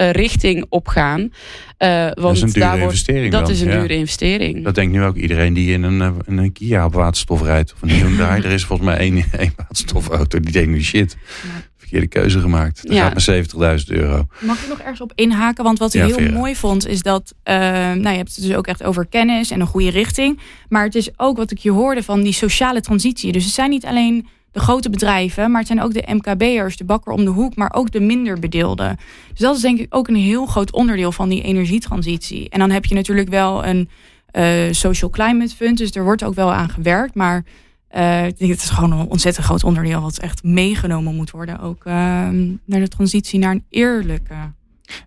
uh, 0.00 0.10
richting 0.10 0.66
opgaan. 0.68 1.20
Uh, 1.20 2.02
want 2.04 2.14
dat 2.16 2.34
is 2.34 2.40
een 2.42 2.46
dure 2.48 2.60
daar 2.60 2.78
wordt, 2.78 2.92
investering. 2.92 3.32
Dat 3.32 3.42
dan. 3.42 3.50
is 3.50 3.60
een 3.60 3.68
ja. 3.70 3.80
dure 3.80 3.94
investering. 3.94 4.64
Dat 4.64 4.74
denkt 4.74 4.92
nu 4.92 5.02
ook 5.04 5.16
iedereen 5.16 5.52
die 5.54 5.72
in 5.72 5.82
een, 5.82 6.14
in 6.26 6.38
een 6.38 6.52
Kia 6.52 6.84
op 6.84 6.94
waterstof 6.94 7.42
rijdt. 7.42 7.72
Of 7.74 7.82
een 7.82 7.90
Hyundai. 7.98 8.42
er 8.42 8.50
is 8.52 8.64
volgens 8.64 8.88
mij 8.88 8.98
één, 8.98 9.14
één 9.38 9.52
waterstofauto. 9.56 10.40
Die 10.40 10.52
denkt 10.52 10.70
nu 10.70 10.82
shit. 10.82 11.16
Ja 11.42 11.48
verkeerde 11.76 12.20
keuze 12.20 12.40
gemaakt. 12.40 12.82
Dat 12.82 12.96
Ja. 12.96 13.02
gaat 13.10 13.26
maar 13.56 13.78
70.000 13.80 13.84
euro. 13.86 14.26
Mag 14.40 14.62
ik 14.62 14.68
nog 14.68 14.78
ergens 14.78 15.00
op 15.00 15.12
inhaken? 15.14 15.64
Want 15.64 15.78
wat 15.78 15.94
ik 15.94 16.00
Ja, 16.00 16.06
heel 16.06 16.16
Vera. 16.16 16.32
mooi 16.32 16.56
vond, 16.56 16.86
is 16.86 17.02
dat. 17.02 17.34
eh, 17.42 17.54
nou, 17.92 18.08
je 18.08 18.16
hebt 18.16 18.34
het 18.36 18.44
dus 18.44 18.54
ook 18.54 18.66
echt 18.66 18.82
over 18.82 19.06
kennis 19.06 19.50
en 19.50 19.60
een 19.60 19.66
goede 19.66 19.90
richting. 19.90 20.38
Maar 20.68 20.84
het 20.84 20.94
is 20.94 21.08
ook 21.16 21.36
wat 21.36 21.50
ik 21.50 21.58
je 21.58 21.70
hoorde 21.70 22.02
van 22.02 22.22
die 22.22 22.32
sociale 22.32 22.80
transitie. 22.80 23.32
Dus 23.32 23.44
het 23.44 23.54
zijn 23.54 23.70
niet 23.70 23.84
alleen 23.84 24.26
de 24.52 24.60
grote 24.60 24.90
bedrijven, 24.90 25.50
maar 25.50 25.58
het 25.58 25.68
zijn 25.68 25.82
ook 25.82 25.92
de 25.92 26.04
MKB'ers, 26.06 26.76
de 26.76 26.84
bakker 26.84 27.12
om 27.12 27.24
de 27.24 27.30
hoek, 27.30 27.56
maar 27.56 27.72
ook 27.74 27.90
de 27.90 28.00
minder 28.00 28.38
bedeelden. 28.38 28.96
Dus 29.28 29.38
dat 29.38 29.56
is 29.56 29.62
denk 29.62 29.78
ik 29.78 29.94
ook 29.94 30.08
een 30.08 30.16
heel 30.16 30.46
groot 30.46 30.72
onderdeel 30.72 31.12
van 31.12 31.28
die 31.28 31.42
energietransitie. 31.42 32.48
En 32.48 32.58
dan 32.58 32.70
heb 32.70 32.84
je 32.84 32.94
natuurlijk 32.94 33.28
wel 33.28 33.66
een 33.66 33.88
eh, 34.30 34.44
social 34.70 35.10
climate 35.10 35.56
fund, 35.56 35.78
dus 35.78 35.90
er 35.90 36.04
wordt 36.04 36.24
ook 36.24 36.34
wel 36.34 36.52
aan 36.52 36.68
gewerkt. 36.68 37.14
Maar 37.14 37.44
Uh, 37.96 38.26
ik 38.26 38.38
denk 38.38 38.50
het 38.50 38.62
is 38.62 38.70
gewoon 38.70 38.92
een 38.92 39.08
ontzettend 39.08 39.46
groot 39.46 39.64
onderdeel 39.64 40.00
wat 40.00 40.18
echt 40.18 40.42
meegenomen 40.42 41.14
moet 41.14 41.30
worden. 41.30 41.60
Ook 41.60 41.84
uh, 41.84 41.92
naar 42.64 42.80
de 42.80 42.88
transitie 42.88 43.38
naar 43.38 43.50
een 43.50 43.64
eerlijke. 43.68 44.34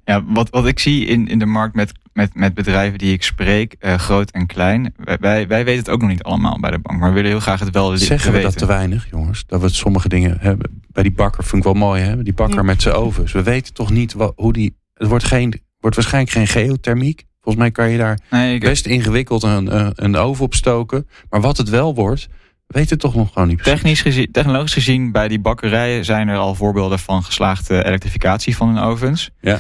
Ja, 0.06 0.24
wat, 0.26 0.50
wat 0.50 0.68
ik 0.68 0.80
zie 0.80 1.06
in, 1.06 1.28
in 1.28 1.40
de 1.40 1.46
markt 1.46 1.76
met, 1.76 1.92
met, 2.14 2.36
met 2.36 2.54
bedrijven 2.54 2.98
die 2.98 3.14
ik 3.14 3.24
spreek, 3.24 3.76
uh, 3.80 3.94
groot 3.94 4.32
en 4.32 4.46
klein. 4.48 4.94
Wij, 4.98 5.18
wij, 5.20 5.48
wij 5.48 5.64
weten 5.66 5.80
het 5.80 5.90
ook 5.90 6.02
nog 6.02 6.10
niet 6.10 6.24
allemaal 6.24 6.58
bij 6.60 6.72
de 6.72 6.80
bank, 6.80 7.00
maar 7.00 7.10
we 7.10 7.16
willen 7.16 7.30
heel 7.32 7.40
graag 7.40 7.60
het 7.60 7.74
wel 7.74 7.98
Zeggen 7.98 8.26
we 8.32 8.38
weten. 8.38 8.50
dat 8.50 8.58
te 8.60 8.66
weinig, 8.66 9.08
jongens? 9.12 9.44
Dat 9.48 9.62
we 9.62 9.70
sommige 9.70 10.10
dingen 10.10 10.38
hebben. 10.40 10.82
Bij 10.88 11.04
die 11.04 11.12
bakker 11.12 11.44
vind 11.44 11.58
ik 11.58 11.64
wel 11.64 11.74
mooi, 11.74 12.02
hè? 12.02 12.24
Die 12.24 12.34
bakker 12.34 12.58
Ja. 12.58 12.64
met 12.64 12.82
zijn 12.82 12.96
ovens. 12.96 13.32
We 13.32 13.44
weten 13.44 13.74
toch 13.74 13.90
niet 13.92 14.14
wat, 14.14 14.34
hoe 14.36 14.54
die. 14.54 14.76
Het 14.94 15.08
wordt, 15.08 15.24
geen, 15.24 15.62
wordt 15.80 15.96
waarschijnlijk 15.96 16.34
geen 16.34 16.48
geothermiek. 16.48 17.24
Volgens 17.42 17.64
mij 17.64 17.72
kan 17.72 17.90
je 17.90 17.98
daar 17.98 18.20
Nee, 18.30 18.56
ik, 18.56 18.62
best 18.62 18.86
ingewikkeld 18.86 19.44
een, 19.44 19.80
een, 19.80 19.92
een 19.96 20.16
oven 20.16 20.46
op 20.46 20.54
stoken. 20.54 21.08
Maar 21.30 21.42
wat 21.42 21.58
het 21.58 21.70
wel 21.70 21.96
wordt, 21.96 22.28
weet 22.72 22.90
het 22.90 23.00
toch 23.00 23.16
nog 23.16 23.34
gewoon 23.34 23.48
niet 23.48 23.58
precies. 23.58 23.74
Technisch 23.74 24.02
gezien, 24.02 24.32
technologisch 24.32 24.74
gezien, 24.74 25.12
bij 25.12 25.28
die 25.28 25.40
bakkerijen 25.40 26.06
zijn 26.06 26.28
er 26.28 26.38
al 26.38 26.56
voorbeelden 26.56 27.00
van 27.00 27.24
geslaagde 27.24 27.86
elektrificatie 27.86 28.56
van 28.56 28.68
hun 28.68 28.84
ovens. 28.84 29.30
Ja. 29.42 29.60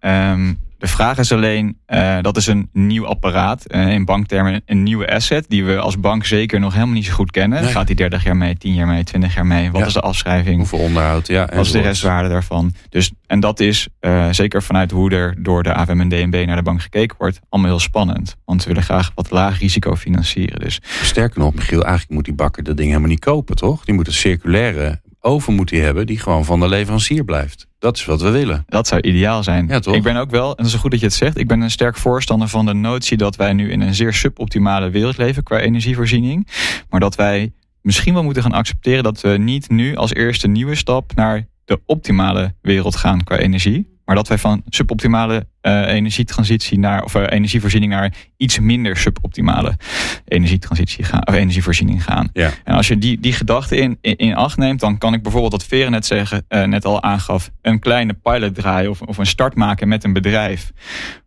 Ehm, 0.00 0.54
de 0.82 0.88
vraag 0.88 1.18
is 1.18 1.32
alleen, 1.32 1.78
eh, 1.86 2.18
dat 2.20 2.36
is 2.36 2.46
een 2.46 2.68
nieuw 2.72 3.06
apparaat, 3.06 3.64
eh, 3.64 3.88
in 3.88 4.04
banktermen 4.04 4.62
een 4.66 4.82
nieuwe 4.82 5.12
asset, 5.14 5.44
die 5.48 5.64
we 5.64 5.78
als 5.78 6.00
bank 6.00 6.24
zeker 6.24 6.60
nog 6.60 6.72
helemaal 6.74 6.94
niet 6.94 7.04
zo 7.04 7.12
goed 7.12 7.30
kennen. 7.30 7.62
Nee. 7.62 7.70
Gaat 7.70 7.86
die 7.86 7.96
30 7.96 8.24
jaar 8.24 8.36
mee, 8.36 8.56
10 8.56 8.74
jaar 8.74 8.86
mee, 8.86 9.04
20 9.04 9.34
jaar 9.34 9.46
mee? 9.46 9.70
Wat 9.70 9.80
Ja. 9.80 9.86
is 9.86 9.92
de 9.92 10.00
afschrijving? 10.00 10.56
Hoeveel 10.56 10.78
onderhoud, 10.78 11.26
ja. 11.26 11.48
Wat 11.54 11.64
is 11.66 11.72
de 11.72 11.80
restwaarde 11.80 12.28
daarvan? 12.28 12.74
Dus, 12.88 13.12
en 13.26 13.40
dat 13.40 13.60
is 13.60 13.88
eh, 14.00 14.28
zeker 14.30 14.62
vanuit 14.62 14.90
hoe 14.90 15.10
er 15.10 15.34
door 15.38 15.62
de 15.62 15.74
AFM 15.74 16.00
en 16.00 16.08
DNB 16.08 16.44
naar 16.46 16.56
de 16.56 16.62
bank 16.62 16.82
gekeken 16.82 17.16
wordt, 17.18 17.40
allemaal 17.48 17.70
heel 17.70 17.80
spannend. 17.80 18.36
Want 18.44 18.62
we 18.62 18.68
willen 18.68 18.82
graag 18.82 19.12
wat 19.14 19.30
laag 19.30 19.58
risico 19.58 19.96
financieren. 19.96 20.60
Dus 20.60 20.80
Sterker 21.02 21.40
nog, 21.40 21.54
Michiel, 21.54 21.82
eigenlijk 21.82 22.12
moet 22.12 22.24
die 22.24 22.34
bakker 22.34 22.62
dat 22.62 22.76
ding 22.76 22.88
helemaal 22.88 23.08
niet 23.10 23.20
kopen, 23.20 23.56
toch? 23.56 23.84
Die 23.84 23.94
moet 23.94 24.06
een 24.06 24.12
circulaire 24.12 25.00
oven 25.22 25.54
moet 25.54 25.70
hij 25.70 25.80
hebben 25.80 26.06
die 26.06 26.18
gewoon 26.18 26.44
van 26.44 26.60
de 26.60 26.68
leverancier 26.68 27.24
blijft. 27.24 27.66
Dat 27.78 27.96
is 27.96 28.04
wat 28.04 28.22
we 28.22 28.30
willen. 28.30 28.64
Dat 28.66 28.86
zou 28.86 29.00
ideaal 29.00 29.42
zijn. 29.42 29.66
Ja, 29.68 29.78
toch? 29.78 29.94
Ik 29.94 30.02
ben 30.02 30.16
ook 30.16 30.30
wel, 30.30 30.48
en 30.48 30.56
dat 30.56 30.66
is 30.66 30.74
goed 30.74 30.90
dat 30.90 31.00
je 31.00 31.06
het 31.06 31.14
zegt, 31.14 31.38
ik 31.38 31.48
ben 31.48 31.60
een 31.60 31.70
sterk 31.70 31.96
voorstander 31.96 32.48
van 32.48 32.66
de 32.66 32.74
notie 32.74 33.16
dat 33.16 33.36
wij 33.36 33.52
nu 33.52 33.70
in 33.70 33.80
een 33.80 33.94
zeer 33.94 34.14
suboptimale 34.14 34.90
wereld 34.90 35.16
leven 35.16 35.42
qua 35.42 35.58
energievoorziening. 35.58 36.48
Maar 36.88 37.00
dat 37.00 37.14
wij 37.14 37.52
misschien 37.80 38.14
wel 38.14 38.24
moeten 38.24 38.42
gaan 38.42 38.52
accepteren 38.52 39.02
dat 39.02 39.20
we 39.20 39.28
niet 39.28 39.70
nu 39.70 39.96
als 39.96 40.14
eerste 40.14 40.48
nieuwe 40.48 40.74
stap 40.74 41.14
naar 41.14 41.46
de 41.64 41.80
optimale 41.86 42.54
wereld 42.60 42.96
gaan 42.96 43.24
qua 43.24 43.36
energie. 43.36 43.91
Maar 44.12 44.20
dat 44.20 44.30
wij 44.30 44.38
van 44.38 44.62
suboptimale 44.68 45.46
eh, 45.60 45.86
energietransitie 45.88 46.78
naar, 46.78 47.04
of 47.04 47.14
eh, 47.14 47.22
energievoorziening 47.28 47.92
naar 47.92 48.14
iets 48.36 48.58
minder 48.58 48.96
suboptimale 48.96 49.76
energietransitie 50.24 51.04
gaan, 51.04 51.26
of 51.26 51.34
energievoorziening 51.34 52.04
gaan. 52.04 52.28
Ja. 52.32 52.50
En 52.64 52.74
als 52.74 52.88
je 52.88 52.98
die, 52.98 53.20
die 53.20 53.32
gedachte 53.32 53.76
in, 53.76 53.98
in, 54.00 54.16
in 54.16 54.34
acht 54.34 54.56
neemt, 54.56 54.80
dan 54.80 54.98
kan 54.98 55.14
ik 55.14 55.22
bijvoorbeeld 55.22 55.52
wat 55.52 55.64
Veren 55.64 55.90
net, 55.90 56.06
zeggen, 56.06 56.44
eh, 56.48 56.64
net 56.64 56.84
al 56.84 57.02
aangaf, 57.02 57.50
een 57.62 57.78
kleine 57.78 58.12
pilot 58.12 58.54
draaien 58.54 58.90
of, 58.90 59.02
of 59.02 59.18
een 59.18 59.26
start 59.26 59.54
maken 59.54 59.88
met 59.88 60.04
een 60.04 60.12
bedrijf. 60.12 60.72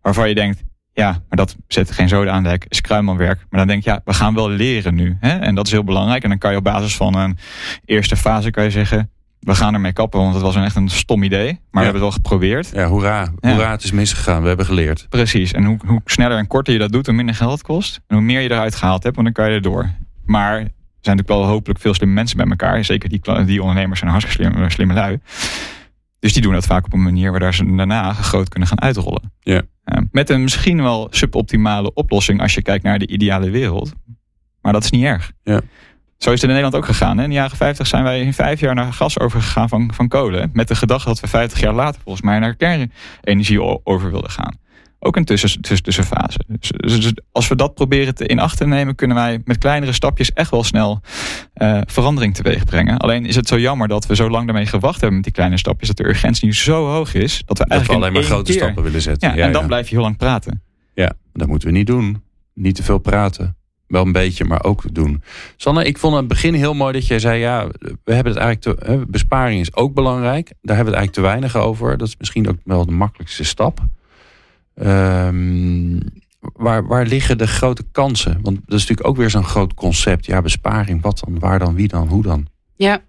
Waarvan 0.01 0.29
je 0.29 0.35
denkt, 0.35 0.63
ja, 0.93 1.11
maar 1.11 1.37
dat 1.37 1.55
zet 1.67 1.91
geen 1.91 2.09
zoden 2.09 2.33
aan 2.33 2.43
de 2.43 2.49
hek, 2.49 2.65
is 2.67 2.81
kruimelwerk. 2.81 3.45
Maar 3.49 3.59
dan 3.59 3.67
denk 3.67 3.83
je, 3.83 3.89
ja, 3.89 4.01
we 4.03 4.13
gaan 4.13 4.33
wel 4.33 4.49
leren 4.49 4.95
nu. 4.95 5.17
Hè? 5.19 5.37
En 5.37 5.55
dat 5.55 5.65
is 5.65 5.71
heel 5.71 5.83
belangrijk. 5.83 6.23
En 6.23 6.29
dan 6.29 6.37
kan 6.37 6.51
je 6.51 6.57
op 6.57 6.63
basis 6.63 6.95
van 6.95 7.15
een 7.15 7.37
eerste 7.85 8.15
fase 8.15 8.51
kan 8.51 8.63
je 8.63 8.69
zeggen, 8.69 9.11
we 9.45 9.55
gaan 9.55 9.73
ermee 9.73 9.93
kappen, 9.93 10.19
want 10.19 10.33
het 10.33 10.43
was 10.43 10.55
een 10.55 10.63
echt 10.63 10.75
een 10.75 10.89
stom 10.89 11.23
idee. 11.23 11.45
Maar 11.45 11.59
we 11.71 11.79
hebben 11.79 11.93
het 11.93 12.01
wel 12.01 12.11
geprobeerd. 12.11 12.71
Ja, 12.73 12.87
hoera. 12.87 13.31
Ja. 13.39 13.49
Hoera, 13.49 13.71
het 13.71 13.83
is 13.83 13.91
misgegaan. 13.91 14.41
We 14.41 14.47
hebben 14.47 14.65
geleerd. 14.65 15.05
Precies. 15.09 15.51
En 15.51 15.63
hoe, 15.63 15.77
hoe 15.85 16.01
sneller 16.05 16.37
en 16.37 16.47
korter 16.47 16.73
je 16.73 16.79
dat 16.79 16.91
doet, 16.91 17.05
hoe 17.05 17.15
minder 17.15 17.35
geld 17.35 17.51
het 17.51 17.61
kost. 17.61 18.01
En 18.07 18.15
hoe 18.15 18.25
meer 18.25 18.41
je 18.41 18.51
eruit 18.51 18.75
gehaald 18.75 19.03
hebt, 19.03 19.15
want 19.15 19.27
dan 19.27 19.43
kan 19.43 19.51
je 19.51 19.55
erdoor. 19.55 19.89
Maar 20.25 20.51
er 20.51 20.71
zijn 21.01 21.15
natuurlijk 21.15 21.27
wel 21.27 21.45
hopelijk 21.45 21.79
veel 21.79 21.93
slimme 21.93 22.13
mensen 22.13 22.37
bij 22.37 22.45
elkaar. 22.45 22.85
Zeker 22.85 23.09
die, 23.09 23.45
die 23.45 23.61
ondernemers 23.61 23.99
zijn 23.99 24.11
hartstikke 24.11 24.43
slimme, 24.43 24.69
slimme 24.69 24.93
lui. 24.93 25.19
Dus 26.19 26.33
die 26.33 26.41
doen 26.41 26.53
dat 26.53 26.65
vaak 26.65 26.85
op 26.85 26.93
een 26.93 27.03
manier 27.03 27.39
waar 27.39 27.53
ze 27.53 27.75
daarna 27.75 28.13
groot 28.13 28.49
kunnen 28.49 28.69
gaan 28.69 28.81
uitrollen. 28.81 29.33
Ja. 29.39 29.61
Eh, 29.83 30.01
met 30.11 30.29
een 30.29 30.43
misschien 30.43 30.81
wel 30.81 31.07
suboptimale 31.09 31.93
oplossing 31.93 32.41
als 32.41 32.53
je 32.53 32.61
kijkt 32.61 32.83
naar 32.83 32.99
de 32.99 33.07
ideale 33.07 33.49
wereld. 33.49 33.93
Maar 34.61 34.73
dat 34.73 34.83
is 34.83 34.91
niet 34.91 35.03
erg. 35.03 35.31
Ja. 35.43 35.61
Zo 36.17 36.31
is 36.31 36.41
het 36.41 36.49
in 36.49 36.55
Nederland 36.55 36.75
ook 36.75 36.85
gegaan. 36.85 37.17
Hè? 37.17 37.23
In 37.23 37.29
de 37.29 37.35
jaren 37.35 37.57
50 37.57 37.87
zijn 37.87 38.03
wij 38.03 38.21
in 38.21 38.33
vijf 38.33 38.59
jaar 38.59 38.75
naar 38.75 38.93
gas 38.93 39.19
overgegaan 39.19 39.69
van, 39.69 39.91
van 39.93 40.07
kolen. 40.07 40.49
Met 40.53 40.67
de 40.67 40.75
gedachte 40.75 41.07
dat 41.07 41.19
we 41.19 41.27
50 41.27 41.59
jaar 41.59 41.73
later 41.73 42.01
volgens 42.03 42.25
mij 42.25 42.39
naar 42.39 42.55
kernenergie 42.55 43.61
over 43.83 44.11
wilden 44.11 44.29
gaan. 44.29 44.63
Ook 44.99 45.15
een 45.15 45.25
tussen, 45.25 45.61
tussen, 45.61 45.83
tussenfase. 45.83 46.39
Dus, 46.47 46.71
dus- 46.77 47.01
dus 47.01 47.13
als 47.31 47.47
we 47.47 47.55
dat 47.55 47.73
proberen 47.73 48.15
te 48.15 48.25
in 48.25 48.39
acht 48.39 48.57
te 48.57 48.65
nemen, 48.67 48.95
kunnen 48.95 49.17
wij 49.17 49.41
met 49.45 49.57
kleinere 49.57 49.91
stapjes 49.91 50.33
echt 50.33 50.51
wel 50.51 50.63
snel 50.63 51.01
eh, 51.53 51.81
verandering 51.85 52.35
teweeg 52.35 52.63
brengen. 52.63 52.97
Alleen 52.97 53.25
is 53.25 53.35
het 53.35 53.47
zo 53.47 53.59
jammer 53.59 53.87
dat 53.87 54.05
we 54.05 54.15
zo 54.15 54.29
lang 54.29 54.45
daarmee 54.45 54.65
gewacht 54.65 54.95
hebben 54.95 55.13
met 55.15 55.23
die 55.23 55.33
kleine 55.33 55.57
stapjes, 55.57 55.87
dat 55.87 55.97
de 55.97 56.07
urgentie 56.07 56.45
nu 56.45 56.53
zo 56.53 56.87
hoog 56.87 57.13
is, 57.13 57.43
dat 57.45 57.47
we 57.47 57.53
Dat 57.55 57.57
we 57.57 57.63
eigenlijk 57.73 58.01
alleen 58.01 58.13
maar 58.13 58.23
grote 58.23 58.51
keer- 58.51 58.61
stappen 58.61 58.83
willen 58.83 59.01
zetten. 59.01 59.29
Ja, 59.29 59.35
en 59.45 59.51
dan 59.51 59.67
blijf 59.67 59.87
je 59.89 59.95
heel 59.95 60.03
lang 60.03 60.17
praten. 60.17 60.63
Ja, 60.93 61.11
dat 61.33 61.47
moeten 61.47 61.67
we 61.67 61.73
niet 61.73 61.87
doen. 61.87 62.23
Niet 62.53 62.75
te 62.75 62.83
veel 62.83 62.97
praten. 62.99 63.55
Wel 63.87 64.05
een 64.05 64.11
beetje, 64.11 64.45
maar 64.45 64.63
ook 64.63 64.93
doen. 64.93 65.23
Sanne, 65.55 65.83
ik 65.83 65.97
vond 65.97 66.15
het 66.15 66.27
begin 66.27 66.53
heel 66.53 66.73
mooi 66.73 66.93
dat 66.93 67.07
jij 67.07 67.19
zei... 67.19 67.39
ja, 67.39 67.67
we 68.03 68.13
hebben 68.13 68.33
het 68.33 68.41
eigenlijk 68.41 68.61
te, 68.61 69.05
besparing 69.07 69.59
is 69.59 69.75
ook 69.75 69.93
belangrijk. 69.93 70.53
Daar 70.61 70.75
hebben 70.75 70.93
we 70.93 70.99
het 70.99 71.09
eigenlijk 71.09 71.13
te 71.13 71.21
weinig 71.21 71.55
over. 71.55 71.97
Dat 71.97 72.07
is 72.07 72.17
misschien 72.17 72.49
ook 72.49 72.57
wel 72.63 72.85
de 72.85 72.91
makkelijkste 72.91 73.43
stap. 73.43 73.79
Ehm, 74.75 75.99
waar, 76.39 76.87
waar 76.87 77.05
liggen 77.05 77.37
de 77.37 77.47
grote 77.47 77.83
kansen? 77.91 78.39
Want 78.41 78.55
dat 78.55 78.77
is 78.77 78.79
natuurlijk 78.79 79.07
ook 79.07 79.17
weer 79.17 79.29
zo'n 79.29 79.43
groot 79.43 79.73
concept. 79.73 80.25
Ja, 80.25 80.41
besparing, 80.41 81.01
wat 81.01 81.21
dan? 81.25 81.39
Waar 81.39 81.59
dan? 81.59 81.75
Wie 81.75 81.87
dan? 81.87 82.07
Hoe 82.07 82.23
dan? 82.23 82.47
Ja. 82.75 83.01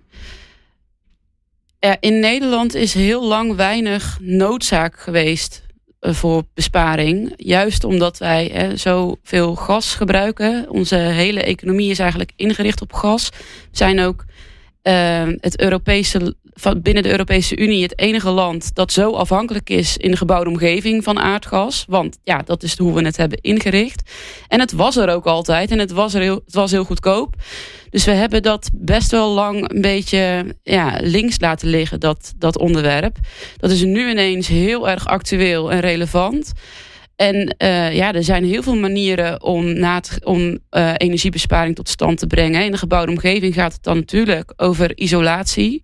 ja. 1.78 1.96
In 2.00 2.20
Nederland 2.20 2.74
is 2.74 2.94
heel 2.94 3.26
lang 3.26 3.54
weinig 3.54 4.18
noodzaak 4.20 5.00
geweest 5.00 5.65
voor 6.14 6.42
besparing. 6.54 7.32
Juist 7.36 7.84
omdat 7.84 8.18
wij 8.18 8.50
hè, 8.52 8.76
zoveel 8.76 9.54
gas 9.54 9.94
gebruiken. 9.94 10.66
Onze 10.68 10.96
hele 10.96 11.42
economie 11.42 11.90
is 11.90 11.98
eigenlijk 11.98 12.32
ingericht 12.36 12.80
op 12.80 12.92
gas. 12.92 13.28
We 13.70 13.76
zijn 13.76 14.00
ook 14.00 14.24
eh, 14.82 15.28
het 15.40 15.60
Europese, 15.60 16.34
van 16.58 16.82
binnen 16.82 17.02
de 17.02 17.10
Europese 17.10 17.56
Unie 17.56 17.82
het 17.82 17.98
enige 17.98 18.30
land 18.30 18.74
dat 18.74 18.92
zo 18.92 19.12
afhankelijk 19.12 19.70
is 19.70 19.96
in 19.96 20.10
de 20.10 20.16
gebouwde 20.16 20.50
omgeving 20.50 21.04
van 21.04 21.18
aardgas. 21.18 21.84
Want 21.88 22.18
ja, 22.24 22.42
dat 22.42 22.62
is 22.62 22.78
hoe 22.78 22.94
we 22.94 23.04
het 23.04 23.16
hebben 23.16 23.40
ingericht. 23.40 24.10
En 24.48 24.60
het 24.60 24.72
was 24.72 24.96
er 24.96 25.08
ook 25.08 25.26
altijd 25.26 25.70
en 25.70 25.78
het 25.78 25.90
was, 25.90 26.14
er 26.14 26.20
heel, 26.20 26.40
het 26.44 26.54
was 26.54 26.70
heel 26.70 26.84
goedkoop. 26.84 27.34
Dus 27.90 28.04
we 28.04 28.10
hebben 28.10 28.42
dat 28.42 28.70
best 28.74 29.10
wel 29.10 29.30
lang 29.30 29.70
een 29.70 29.80
beetje 29.80 30.56
ja, 30.62 30.98
links 31.00 31.40
laten 31.40 31.68
liggen, 31.68 32.00
dat, 32.00 32.32
dat 32.36 32.58
onderwerp. 32.58 33.18
Dat 33.56 33.70
is 33.70 33.82
nu 33.82 34.10
ineens 34.10 34.48
heel 34.48 34.88
erg 34.88 35.06
actueel 35.06 35.72
en 35.72 35.80
relevant. 35.80 36.52
En 37.16 37.54
eh, 37.58 37.94
ja, 37.94 38.12
er 38.12 38.24
zijn 38.24 38.44
heel 38.44 38.62
veel 38.62 38.76
manieren 38.76 39.42
om, 39.42 39.78
na 39.78 40.00
om 40.22 40.58
eh, 40.70 40.92
energiebesparing 40.96 41.74
tot 41.74 41.88
stand 41.88 42.18
te 42.18 42.26
brengen. 42.26 42.64
In 42.64 42.70
de 42.70 42.78
gebouwde 42.78 43.12
omgeving 43.12 43.54
gaat 43.54 43.72
het 43.72 43.82
dan 43.82 43.96
natuurlijk 43.96 44.52
over 44.56 44.98
isolatie. 44.98 45.82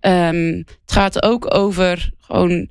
Ehm, 0.00 0.56
het 0.56 0.92
gaat 0.92 1.22
ook 1.22 1.54
over 1.54 2.10
gewoon 2.20 2.68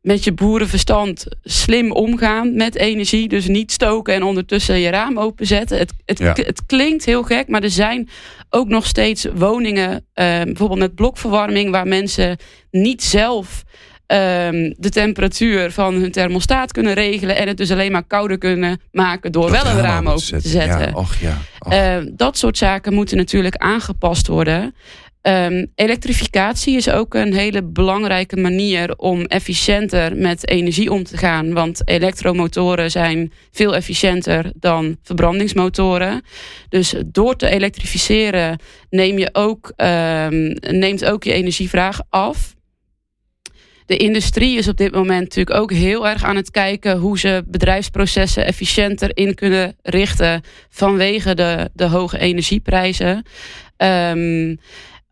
met 0.00 0.24
je 0.24 0.32
boerenverstand 0.32 1.26
slim 1.42 1.92
omgaan 1.92 2.54
met 2.54 2.74
energie. 2.74 3.28
Dus 3.28 3.46
niet 3.46 3.72
stoken 3.72 4.14
en 4.14 4.22
ondertussen 4.22 4.78
je 4.78 4.90
raam 4.90 5.18
openzetten. 5.18 5.78
Het, 5.78 5.92
het, 6.04 6.18
Ja. 6.18 6.32
het 6.32 6.66
klinkt 6.66 7.04
heel 7.04 7.22
gek, 7.22 7.48
maar 7.48 7.62
er 7.62 7.70
zijn 7.70 8.08
ook 8.50 8.68
nog 8.68 8.86
steeds 8.86 9.26
woningen, 9.34 10.06
eh, 10.12 10.42
bijvoorbeeld 10.42 10.80
met 10.80 10.94
blokverwarming, 10.94 11.70
waar 11.70 11.86
mensen 11.88 12.36
niet 12.70 13.02
zelf 13.02 13.62
ehm, 14.06 14.72
de 14.76 14.88
temperatuur 14.90 15.70
van 15.70 15.94
hun 15.94 16.12
thermostaat 16.12 16.72
kunnen 16.72 16.94
regelen. 16.94 17.36
En 17.36 17.48
het 17.48 17.56
dus 17.56 17.70
alleen 17.70 17.92
maar 17.92 18.04
kouder 18.06 18.38
kunnen 18.38 18.80
maken 18.92 19.32
door 19.32 19.50
wel 19.50 19.66
een 19.66 19.80
raam 19.80 20.08
open 20.08 20.42
te 20.42 20.48
zetten. 20.48 20.80
Ja, 20.80 20.92
och 20.94 21.14
ja. 21.14 21.38
och. 21.58 22.04
Dat 22.12 22.38
soort 22.38 22.58
zaken 22.58 22.94
moeten 22.94 23.16
natuurlijk 23.16 23.56
aangepast 23.56 24.26
worden. 24.26 24.74
Ehm, 25.22 25.66
elektrificatie 25.74 26.76
is 26.76 26.90
ook 26.90 27.14
een 27.14 27.34
hele 27.34 27.62
belangrijke 27.62 28.36
manier 28.36 28.96
om 28.96 29.24
efficiënter 29.24 30.16
met 30.16 30.48
energie 30.48 30.90
om 30.90 31.04
te 31.04 31.16
gaan. 31.16 31.52
Want 31.52 31.88
elektromotoren 31.88 32.90
zijn 32.90 33.32
veel 33.50 33.74
efficiënter 33.74 34.52
dan 34.54 34.96
verbrandingsmotoren. 35.02 36.22
Dus 36.68 36.94
door 37.06 37.36
te 37.36 37.48
elektrificeren 37.48 38.58
neem 38.90 39.18
je 39.18 39.28
ook, 39.32 39.72
ehm, 39.76 40.56
neemt 40.60 41.04
ook 41.04 41.24
je 41.24 41.32
energievraag 41.32 42.00
af. 42.08 42.54
De 43.86 43.96
industrie 43.96 44.58
is 44.58 44.68
op 44.68 44.76
dit 44.76 44.92
moment 44.92 45.20
natuurlijk 45.22 45.56
ook 45.56 45.72
heel 45.72 46.08
erg 46.08 46.24
aan 46.24 46.36
het 46.36 46.50
kijken 46.50 46.98
hoe 46.98 47.18
ze 47.18 47.44
bedrijfsprocessen 47.46 48.44
efficiënter 48.44 49.16
in 49.16 49.34
kunnen 49.34 49.76
richten 49.82 50.42
vanwege 50.68 51.34
de, 51.34 51.70
de 51.74 51.84
hoge 51.84 52.18
energieprijzen. 52.18 53.22
Ehm, 53.76 54.54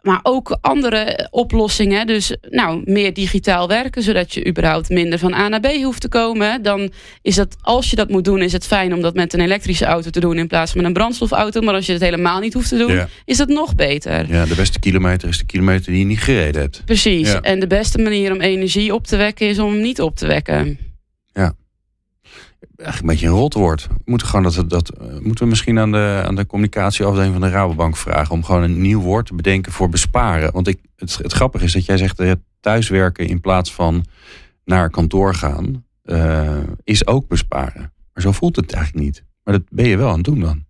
maar 0.03 0.21
ook 0.23 0.59
andere 0.61 1.29
oplossingen. 1.31 2.07
Dus 2.07 2.37
nou, 2.51 2.83
meer 2.85 3.15
digitaal 3.15 3.69
werken, 3.69 4.03
zodat 4.03 4.35
je 4.35 4.47
überhaupt 4.47 4.89
minder 4.89 5.19
van 5.19 5.35
A 5.35 5.49
naar 5.49 5.61
B 5.61 5.67
hoeft 5.67 6.01
te 6.01 6.09
komen. 6.09 6.63
Dan 6.63 6.91
is 7.23 7.35
dat, 7.35 7.57
als 7.61 7.91
je 7.91 7.97
dat 7.97 8.09
moet 8.09 8.25
doen, 8.25 8.43
is 8.43 8.53
het 8.53 8.67
fijn 8.67 8.95
om 8.95 9.01
dat 9.01 9.15
met 9.15 9.33
een 9.33 9.41
elektrische 9.41 9.85
auto 9.85 10.11
te 10.11 10.21
doen 10.21 10.39
in 10.39 10.47
plaats 10.47 10.71
van 10.71 10.81
met 10.81 10.89
een 10.89 10.97
brandstofauto. 10.97 11.61
Maar 11.61 11.75
als 11.75 11.87
je 11.87 11.93
het 11.93 12.03
helemaal 12.03 12.41
niet 12.41 12.53
hoeft 12.55 12.69
te 12.69 12.77
doen, 12.77 12.93
Ja. 12.93 13.09
is 13.25 13.37
dat 13.37 13.49
nog 13.49 13.75
beter. 13.75 14.27
Ja, 14.33 14.45
de 14.47 14.55
beste 14.55 14.79
kilometer 14.79 15.29
is 15.29 15.39
de 15.39 15.47
kilometer 15.47 15.91
die 15.93 16.01
je 16.01 16.07
niet 16.07 16.21
gereden 16.23 16.61
hebt. 16.61 16.83
Precies. 16.85 17.31
Ja. 17.33 17.41
En 17.41 17.61
de 17.61 17.67
beste 17.67 17.99
manier 17.99 18.33
om 18.33 18.41
energie 18.41 18.95
op 18.95 19.07
te 19.07 19.17
wekken 19.17 19.49
is 19.49 19.59
om 19.59 19.73
hem 19.73 19.81
niet 19.81 20.01
op 20.01 20.17
te 20.17 20.27
wekken. 20.27 20.79
Eigenlijk 22.79 23.01
een 23.01 23.07
beetje 23.07 23.27
een 23.27 23.43
rotwoord. 23.43 23.87
We 23.87 23.95
moeten, 24.05 24.27
gewoon 24.29 24.43
dat, 24.43 24.71
dat, 24.71 24.89
eh, 24.89 25.19
moeten 25.19 25.45
we 25.45 25.51
misschien 25.51 25.79
aan 25.79 25.93
de, 25.93 26.23
aan 26.27 26.35
de 26.35 26.47
communicatieafdeling 26.47 27.33
van 27.33 27.41
de 27.41 27.49
Rabobank 27.49 27.97
vragen... 27.97 28.35
om 28.35 28.45
gewoon 28.45 28.63
een 28.63 28.81
nieuw 28.81 29.01
woord 29.01 29.27
te 29.27 29.35
bedenken 29.35 29.73
voor 29.73 29.89
besparen. 29.89 30.53
Want 30.53 30.69
ik, 30.69 30.79
het, 30.97 31.19
het 31.23 31.33
grappige 31.33 31.65
is 31.65 31.73
dat 31.73 31.85
jij 31.85 31.97
zegt... 31.97 32.21
eh, 32.21 32.33
thuiswerken 32.61 33.27
in 33.27 33.41
plaats 33.41 33.73
van 33.75 34.05
naar 34.65 34.91
kantoor 34.91 35.35
gaan... 35.35 35.85
eh, 36.03 36.57
is 36.85 37.07
ook 37.07 37.29
besparen. 37.29 37.93
Maar 38.13 38.23
zo 38.23 38.33
voelt 38.33 38.57
het 38.57 38.73
eigenlijk 38.73 39.05
niet. 39.05 39.25
Maar 39.45 39.55
dat 39.55 39.65
ben 39.71 39.89
je 39.89 39.97
wel 39.97 40.09
aan 40.09 40.15
het 40.15 40.25
doen 40.25 40.41
dan. 40.41 40.67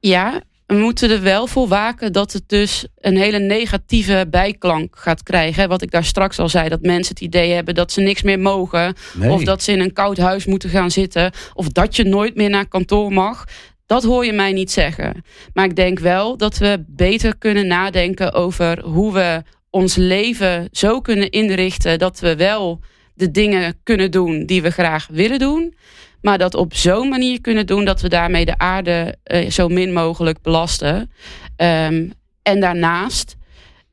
Ja, 0.00 0.42
we 0.68 0.74
moeten 0.74 1.10
er 1.10 1.22
wel 1.22 1.46
voor 1.46 1.68
waken 1.68 2.12
dat 2.12 2.32
het 2.32 2.42
dus 2.46 2.86
een 2.98 3.16
hele 3.16 3.38
negatieve 3.38 4.26
bijklank 4.30 4.96
gaat 4.98 5.22
krijgen. 5.22 5.68
Wat 5.68 5.82
ik 5.82 5.90
daar 5.90 6.04
straks 6.04 6.38
al 6.38 6.48
zei, 6.48 6.68
dat 6.68 6.82
mensen 6.82 7.14
het 7.14 7.24
idee 7.24 7.52
hebben 7.52 7.74
dat 7.74 7.92
ze 7.92 8.00
niks 8.00 8.22
meer 8.22 8.38
mogen. 8.38 8.94
Nee. 9.14 9.30
Of 9.30 9.44
dat 9.44 9.62
ze 9.62 9.72
in 9.72 9.80
een 9.80 9.92
koud 9.92 10.16
huis 10.16 10.46
moeten 10.46 10.70
gaan 10.70 10.90
zitten. 10.90 11.32
Of 11.54 11.68
dat 11.68 11.96
je 11.96 12.04
nooit 12.04 12.34
meer 12.34 12.50
naar 12.50 12.68
kantoor 12.68 13.12
mag. 13.12 13.44
Dat 13.86 14.02
hoor 14.04 14.24
je 14.24 14.32
mij 14.32 14.52
niet 14.52 14.70
zeggen. 14.70 15.24
Maar 15.52 15.64
ik 15.64 15.76
denk 15.76 15.98
wel 15.98 16.36
dat 16.36 16.58
we 16.58 16.84
beter 16.86 17.36
kunnen 17.36 17.66
nadenken 17.66 18.32
over 18.32 18.82
hoe 18.82 19.12
we 19.12 19.42
ons 19.70 19.94
leven 19.96 20.68
zo 20.72 21.00
kunnen 21.00 21.30
inrichten 21.30 21.98
dat 21.98 22.20
we 22.20 22.36
wel 22.36 22.80
de 23.14 23.30
dingen 23.30 23.80
kunnen 23.82 24.10
doen 24.10 24.46
die 24.46 24.62
we 24.62 24.70
graag 24.70 25.08
willen 25.10 25.38
doen. 25.38 25.74
Maar 26.20 26.38
dat 26.38 26.54
op 26.54 26.74
zo'n 26.74 27.08
manier 27.08 27.40
kunnen 27.40 27.66
doen 27.66 27.84
dat 27.84 28.00
we 28.00 28.08
daarmee 28.08 28.44
de 28.44 28.58
aarde 28.58 29.16
eh, 29.22 29.50
zo 29.50 29.68
min 29.68 29.92
mogelijk 29.92 30.42
belasten. 30.42 31.10
Ehm, 31.56 32.08
en 32.42 32.60
daarnaast 32.60 33.36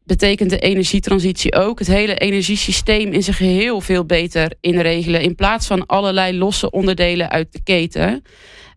betekent 0.03 0.49
de 0.49 0.59
energietransitie 0.59 1.55
ook 1.55 1.79
het 1.79 1.87
hele 1.87 2.15
energiesysteem 2.15 3.11
in 3.11 3.23
zijn 3.23 3.35
geheel 3.35 3.81
veel 3.81 4.05
beter 4.05 4.53
inregelen. 4.59 5.21
In 5.21 5.35
plaats 5.35 5.67
van 5.67 5.85
allerlei 5.85 6.37
losse 6.37 6.69
onderdelen 6.69 7.29
uit 7.29 7.51
de 7.51 7.63
keten. 7.63 8.23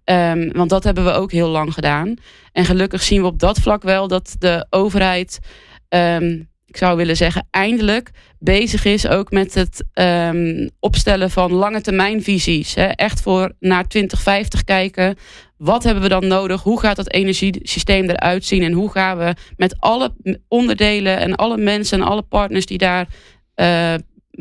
Ehm, 0.04 0.50
want 0.52 0.70
dat 0.70 0.84
hebben 0.84 1.04
we 1.04 1.10
ook 1.10 1.32
heel 1.32 1.48
lang 1.48 1.74
gedaan. 1.74 2.14
En 2.52 2.64
gelukkig 2.64 3.02
zien 3.02 3.20
we 3.20 3.26
op 3.26 3.38
dat 3.38 3.58
vlak 3.58 3.82
wel 3.82 4.08
dat 4.08 4.36
de 4.38 4.66
overheid, 4.70 5.38
ehm, 5.88 6.42
ik 6.66 6.76
zou 6.76 6.96
willen 6.96 7.16
zeggen, 7.16 7.46
eindelijk 7.50 8.10
bezig 8.38 8.84
is 8.84 9.06
ook 9.06 9.30
met 9.30 9.54
het 9.54 9.84
ehm, 9.92 10.68
opstellen 10.80 11.30
van 11.30 11.52
lange 11.52 11.80
termijnvisies. 11.80 12.74
Hè. 12.74 12.86
Echt 12.86 13.20
voor 13.20 13.52
naar 13.60 13.88
2050 13.88 14.64
kijken. 14.64 15.16
Wat 15.56 15.84
hebben 15.84 16.02
we 16.02 16.08
dan 16.08 16.26
nodig? 16.26 16.62
Hoe 16.62 16.80
gaat 16.80 16.96
dat 16.96 17.12
energiesysteem 17.12 18.10
eruit 18.10 18.44
zien? 18.44 18.62
En 18.62 18.72
hoe 18.72 18.90
gaan 18.90 19.18
we 19.18 19.34
met 19.56 19.80
alle 19.80 20.14
onderdelen 20.48 21.18
en 21.18 21.34
alle 21.34 21.56
mensen 21.56 22.00
en 22.00 22.06
alle 22.06 22.22
partners 22.22 22.66
die 22.66 22.78
daar 22.78 23.08
eh, 23.54 23.94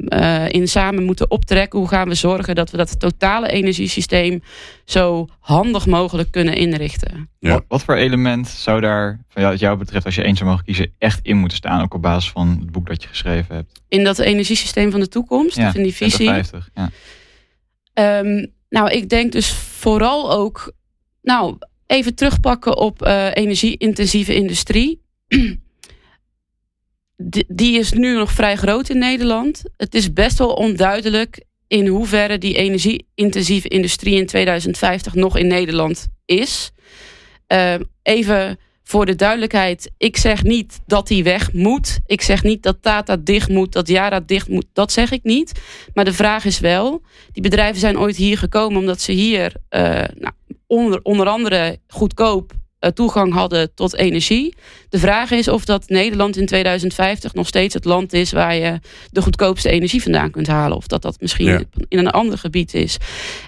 eh, 0.06 0.50
in 0.50 0.68
samen 0.68 1.04
moeten 1.04 1.32
optrekken. 1.32 1.80
Hoe 1.80 1.88
gaan 1.88 2.08
we 2.08 2.16
zorgen 2.16 2.56
dat 2.56 2.72
we 2.72 2.78
dat 2.78 3.00
totale 3.00 3.50
energiesysteem 3.50 4.42
zo 4.86 5.28
handig 5.40 5.86
mogelijk 5.86 6.32
kunnen 6.32 6.56
inrichten? 6.56 7.30
Ja. 7.40 7.52
Wat, 7.52 7.64
wat 7.68 7.84
voor 7.84 7.96
element 7.96 8.48
zou 8.48 8.82
daar, 8.82 9.20
van 9.30 9.42
jou, 9.42 9.54
wat 9.54 9.62
jou 9.62 9.78
betreft, 9.78 10.06
als 10.06 10.16
je 10.16 10.24
één 10.24 10.36
zou 10.36 10.50
mogen 10.50 10.66
kiezen, 10.66 10.92
echt 10.98 11.20
in 11.24 11.38
moeten 11.38 11.58
staan? 11.58 11.82
Ook 11.82 11.94
op 11.94 12.02
basis 12.02 12.32
van 12.32 12.58
het 12.60 12.72
boek 12.72 12.88
dat 12.88 13.02
je 13.02 13.08
geschreven 13.08 13.56
hebt. 13.56 13.82
In 13.88 14.04
dat 14.04 14.20
energiesysteem 14.20 14.92
van 14.92 15.00
de 15.00 15.08
toekomst, 15.08 15.58
of 15.58 15.76
in 15.76 15.84
die 15.84 15.96
visie. 15.96 16.28
2050. 16.28 16.70
Ja. 16.74 16.90
Ehm, 17.94 18.46
nou, 18.70 18.92
ik 18.92 19.10
denk 19.10 19.32
dus 19.32 19.54
vooral 19.54 20.32
ook, 20.32 20.74
nou, 21.22 21.58
even 21.88 22.16
terugpakken 22.16 22.78
op 22.78 23.02
eh, 23.02 23.28
energie-intensieve 23.34 24.36
industrie. 24.36 25.02
Die- 27.18 27.80
is 27.80 27.92
nu 27.92 28.16
nog 28.16 28.32
vrij 28.32 28.56
groot 28.56 28.90
in 28.90 28.98
Nederland. 28.98 29.64
Het 29.78 29.96
is 29.96 30.14
best 30.14 30.38
wel 30.38 30.54
onduidelijk 30.54 31.44
in 31.68 31.88
hoeverre 31.88 32.38
die 32.38 32.56
energie-intensieve 32.56 33.68
industrie 33.68 34.16
in 34.16 34.26
2050 34.26 35.14
nog 35.14 35.38
in 35.38 35.48
Nederland 35.48 36.08
is. 36.26 36.72
Ehm, 37.48 37.82
even 38.04 38.60
voor 38.84 39.06
de 39.06 39.16
duidelijkheid, 39.16 39.92
ik 39.98 40.18
zeg 40.18 40.44
niet 40.44 40.80
dat 40.86 41.08
die 41.08 41.24
weg 41.24 41.54
moet. 41.54 42.00
Ik 42.06 42.22
zeg 42.22 42.44
niet 42.44 42.64
dat 42.64 42.82
Tata 42.82 43.18
dicht 43.18 43.50
moet, 43.50 43.72
dat 43.72 43.88
Yara 43.88 44.20
dicht 44.20 44.48
moet. 44.50 44.66
Dat 44.74 44.92
zeg 44.92 45.12
ik 45.12 45.24
niet. 45.24 45.52
Maar 45.94 46.06
de 46.06 46.14
vraag 46.14 46.46
is 46.46 46.60
wel, 46.60 47.02
die 47.32 47.44
bedrijven 47.44 47.80
zijn 47.80 48.00
ooit 48.00 48.16
hier 48.16 48.38
gekomen 48.38 48.80
omdat 48.80 49.02
ze 49.02 49.12
hier 49.12 49.54
eh, 49.70 49.82
nou, 50.16 50.34
onder, 50.68 51.00
onder 51.04 51.28
andere 51.28 51.80
goedkoop 51.88 52.54
toegang 52.94 53.34
hadden 53.34 53.74
tot 53.76 53.96
energie. 53.96 54.56
De 54.90 55.00
vraag 55.00 55.32
is 55.32 55.48
of 55.48 55.66
dat 55.66 55.90
Nederland 55.90 56.38
in 56.38 56.46
2050 56.46 57.34
nog 57.34 57.48
steeds 57.48 57.74
het 57.74 57.86
land 57.86 58.14
is 58.14 58.32
waar 58.32 58.56
je 58.56 58.80
de 59.12 59.22
goedkoopste 59.22 59.70
energie 59.70 60.02
vandaan 60.02 60.32
kunt 60.32 60.48
halen. 60.48 60.78
Of 60.78 60.88
dat 60.88 61.02
dat 61.02 61.22
misschien 61.22 61.46
Ja. 61.48 61.62
in 61.88 61.98
een 61.98 62.10
ander 62.10 62.38
gebied 62.38 62.74
is. 62.74 62.98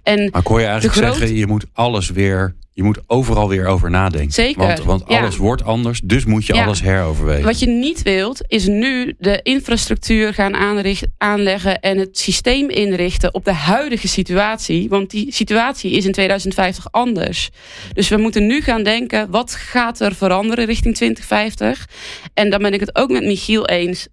En 0.03 0.29
Maar 0.31 0.41
hoor 0.43 0.59
je 0.59 0.65
eigenlijk 0.65 0.95
groot- 0.97 1.15
zeggen, 1.15 1.37
je 1.37 1.47
moet 1.47 1.65
alles 1.73 2.09
weer, 2.09 2.55
je 2.79 2.85
moet 2.85 2.99
overal 3.07 3.47
weer 3.49 3.65
over 3.65 3.89
nadenken. 3.89 4.31
Zeker, 4.31 4.61
Want, 4.67 4.83
want 4.83 5.03
ja. 5.07 5.19
alles 5.19 5.37
wordt 5.37 5.63
anders, 5.63 6.01
dus 6.03 6.25
moet 6.25 6.45
je 6.45 6.53
Ja. 6.53 6.65
alles 6.65 6.81
heroverwegen. 6.81 7.43
Wat 7.43 7.59
je 7.59 7.67
niet 7.67 8.01
wilt, 8.01 8.41
is 8.47 8.67
nu 8.67 9.15
de 9.17 9.39
infrastructuur 9.43 10.33
gaan 10.33 10.55
aanricht- 10.55 11.07
aanleggen 11.17 11.79
en 11.79 11.97
het 11.97 12.17
systeem 12.17 12.69
inrichten 12.69 13.33
op 13.33 13.45
de 13.45 13.53
huidige 13.53 14.07
situatie. 14.07 14.89
Want 14.89 15.09
die 15.09 15.33
situatie 15.33 15.91
is 15.91 16.05
in 16.05 16.11
2050 16.11 16.91
anders. 16.91 17.49
Dus 17.93 18.09
we 18.09 18.17
moeten 18.17 18.47
nu 18.47 18.61
gaan 18.61 18.83
denken, 18.83 19.29
wat 19.29 19.55
gaat 19.55 19.99
er 19.99 20.15
veranderen 20.15 20.65
richting 20.65 20.95
2050? 20.95 21.87
En 22.33 22.49
dan 22.49 22.61
ben 22.61 22.73
ik 22.73 22.79
het 22.79 22.95
ook 22.95 23.09
met 23.11 23.23
Michiel 23.23 23.65
eens. 23.67 24.07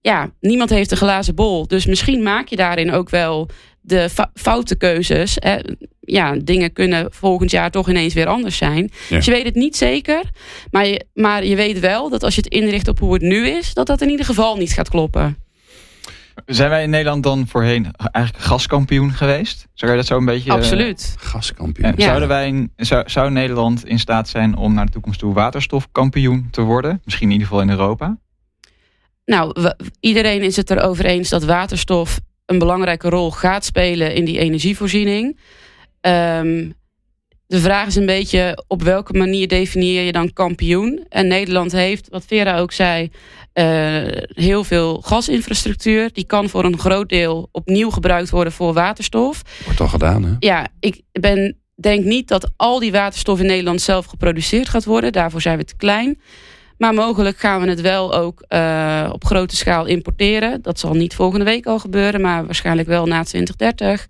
Ja, 0.00 0.30
niemand 0.40 0.70
heeft 0.70 0.90
een 0.90 0.96
glazen 0.96 1.34
bol. 1.34 1.66
Dus 1.66 1.86
misschien 1.86 2.22
maak 2.22 2.48
je 2.48 2.56
daarin 2.56 2.92
ook 2.92 3.10
wel 3.10 3.48
de 3.80 4.08
foute 4.34 4.76
keuzes. 4.76 5.36
Hè. 5.38 5.58
Ja, 6.00 6.36
dingen 6.42 6.72
kunnen 6.72 7.06
volgend 7.12 7.50
jaar 7.50 7.70
toch 7.70 7.88
ineens 7.88 8.14
weer 8.14 8.26
anders 8.26 8.56
zijn. 8.56 8.90
Ja. 9.08 9.16
Dus 9.16 9.24
je 9.24 9.30
weet 9.30 9.44
het 9.44 9.54
niet 9.54 9.76
zeker. 9.76 10.22
Maar 10.70 10.86
je, 10.86 11.04
maar 11.14 11.44
je 11.44 11.56
weet 11.56 11.80
wel 11.80 12.08
dat 12.10 12.22
als 12.22 12.34
je 12.34 12.40
het 12.40 12.52
inricht 12.52 12.88
op 12.88 12.98
hoe 12.98 13.12
het 13.12 13.22
nu 13.22 13.46
is, 13.48 13.74
dat 13.74 13.86
dat 13.86 14.00
in 14.00 14.10
ieder 14.10 14.26
geval 14.26 14.56
niet 14.56 14.72
gaat 14.72 14.88
kloppen. 14.88 15.36
Zijn 16.46 16.70
wij 16.70 16.82
in 16.82 16.90
Nederland 16.90 17.22
dan 17.22 17.46
voorheen 17.48 17.90
eigenlijk 18.12 18.44
gaskampioen 18.44 19.12
geweest? 19.12 19.66
Zou 19.74 19.90
je 19.90 19.96
dat 19.96 20.06
zo 20.06 20.16
een 20.16 20.24
beetje... 20.24 20.52
Absoluut. 20.52 21.14
Gaskampioen. 21.18 21.86
En 21.86 21.94
Ja. 21.96 22.04
zouden 22.04 22.28
wij, 22.28 22.68
zou, 22.76 23.08
zou 23.10 23.30
Nederland 23.30 23.86
in 23.86 23.98
staat 23.98 24.28
zijn 24.28 24.56
om 24.56 24.74
naar 24.74 24.86
de 24.86 24.92
toekomst 24.92 25.18
toe 25.18 25.34
waterstofkampioen 25.34 26.48
te 26.50 26.60
worden? 26.62 27.00
Misschien 27.04 27.26
in 27.26 27.32
ieder 27.32 27.46
geval 27.48 27.62
in 27.62 27.70
Europa? 27.70 28.18
Nou, 29.24 29.50
we- 29.60 29.76
iedereen 30.00 30.42
is 30.42 30.56
het 30.56 30.70
erover 30.70 31.04
eens 31.04 31.28
dat 31.28 31.44
waterstof 31.44 32.20
een 32.50 32.58
belangrijke 32.58 33.08
rol 33.08 33.30
gaat 33.30 33.64
spelen 33.64 34.14
in 34.14 34.24
die 34.24 34.38
energievoorziening. 34.38 35.38
Ehm, 36.00 36.70
de 37.46 37.60
vraag 37.60 37.86
is 37.86 37.96
een 37.96 38.06
beetje 38.06 38.64
op 38.66 38.82
welke 38.82 39.12
manier 39.12 39.48
definieer 39.48 40.02
je 40.02 40.12
dan 40.12 40.32
kampioen? 40.32 41.06
En 41.08 41.26
Nederland 41.26 41.72
heeft, 41.72 42.08
wat 42.08 42.24
Vera 42.26 42.58
ook 42.58 42.72
zei, 42.72 43.10
eh, 43.52 44.02
heel 44.28 44.64
veel 44.64 45.00
gasinfrastructuur. 45.00 46.12
Die 46.12 46.24
kan 46.24 46.48
voor 46.48 46.64
een 46.64 46.78
groot 46.78 47.08
deel 47.08 47.48
opnieuw 47.52 47.90
gebruikt 47.90 48.30
worden 48.30 48.52
voor 48.52 48.72
waterstof. 48.72 49.42
Wordt 49.64 49.80
al 49.80 49.88
gedaan, 49.88 50.24
hè? 50.24 50.34
Ja, 50.38 50.68
ik 50.80 51.00
ben, 51.12 51.56
denk 51.74 52.04
niet 52.04 52.28
dat 52.28 52.50
al 52.56 52.78
die 52.78 52.92
waterstof 52.92 53.40
in 53.40 53.46
Nederland 53.46 53.80
zelf 53.80 54.06
geproduceerd 54.06 54.68
gaat 54.68 54.84
worden. 54.84 55.12
Daarvoor 55.12 55.40
zijn 55.40 55.58
we 55.58 55.64
te 55.64 55.76
klein. 55.76 56.20
Maar 56.80 56.94
mogelijk 56.94 57.38
gaan 57.38 57.60
we 57.60 57.68
het 57.68 57.80
wel 57.80 58.14
ook 58.14 58.44
eh, 58.48 59.08
op 59.12 59.24
grote 59.24 59.56
schaal 59.56 59.86
importeren. 59.86 60.62
Dat 60.62 60.78
zal 60.78 60.94
niet 60.94 61.14
volgende 61.14 61.44
week 61.44 61.66
al 61.66 61.78
gebeuren, 61.78 62.20
maar 62.20 62.44
waarschijnlijk 62.44 62.88
wel 62.88 63.06
na 63.06 63.22
2030. 63.22 64.06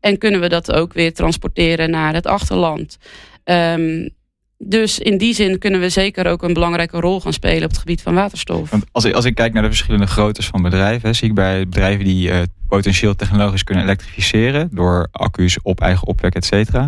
En 0.00 0.18
kunnen 0.18 0.40
we 0.40 0.48
dat 0.48 0.72
ook 0.72 0.92
weer 0.92 1.12
transporteren 1.12 1.90
naar 1.90 2.14
het 2.14 2.26
achterland. 2.26 2.96
Ehm, 3.44 4.08
dus 4.58 4.98
in 4.98 5.18
die 5.18 5.34
zin 5.34 5.58
kunnen 5.58 5.80
we 5.80 5.88
zeker 5.88 6.26
ook 6.26 6.42
een 6.42 6.52
belangrijke 6.52 7.00
rol 7.00 7.20
gaan 7.20 7.32
spelen 7.32 7.62
op 7.62 7.70
het 7.70 7.78
gebied 7.78 8.02
van 8.02 8.14
waterstof. 8.14 8.70
Als 8.92 9.04
ik, 9.04 9.14
als 9.14 9.24
ik 9.24 9.34
kijk 9.34 9.52
naar 9.52 9.62
de 9.62 9.68
verschillende 9.68 10.06
groottes 10.06 10.46
van 10.46 10.62
bedrijven, 10.62 11.14
zie 11.14 11.28
ik 11.28 11.34
bij 11.34 11.68
bedrijven 11.68 12.04
die 12.04 12.30
eh, 12.30 12.42
potentieel 12.68 13.14
technologisch 13.14 13.64
kunnen 13.64 13.84
elektrificeren 13.84 14.68
door 14.72 15.08
accu's 15.10 15.58
op 15.62 15.80
eigen 15.80 16.06
opwek, 16.06 16.34
et 16.34 16.44
cetera. 16.44 16.86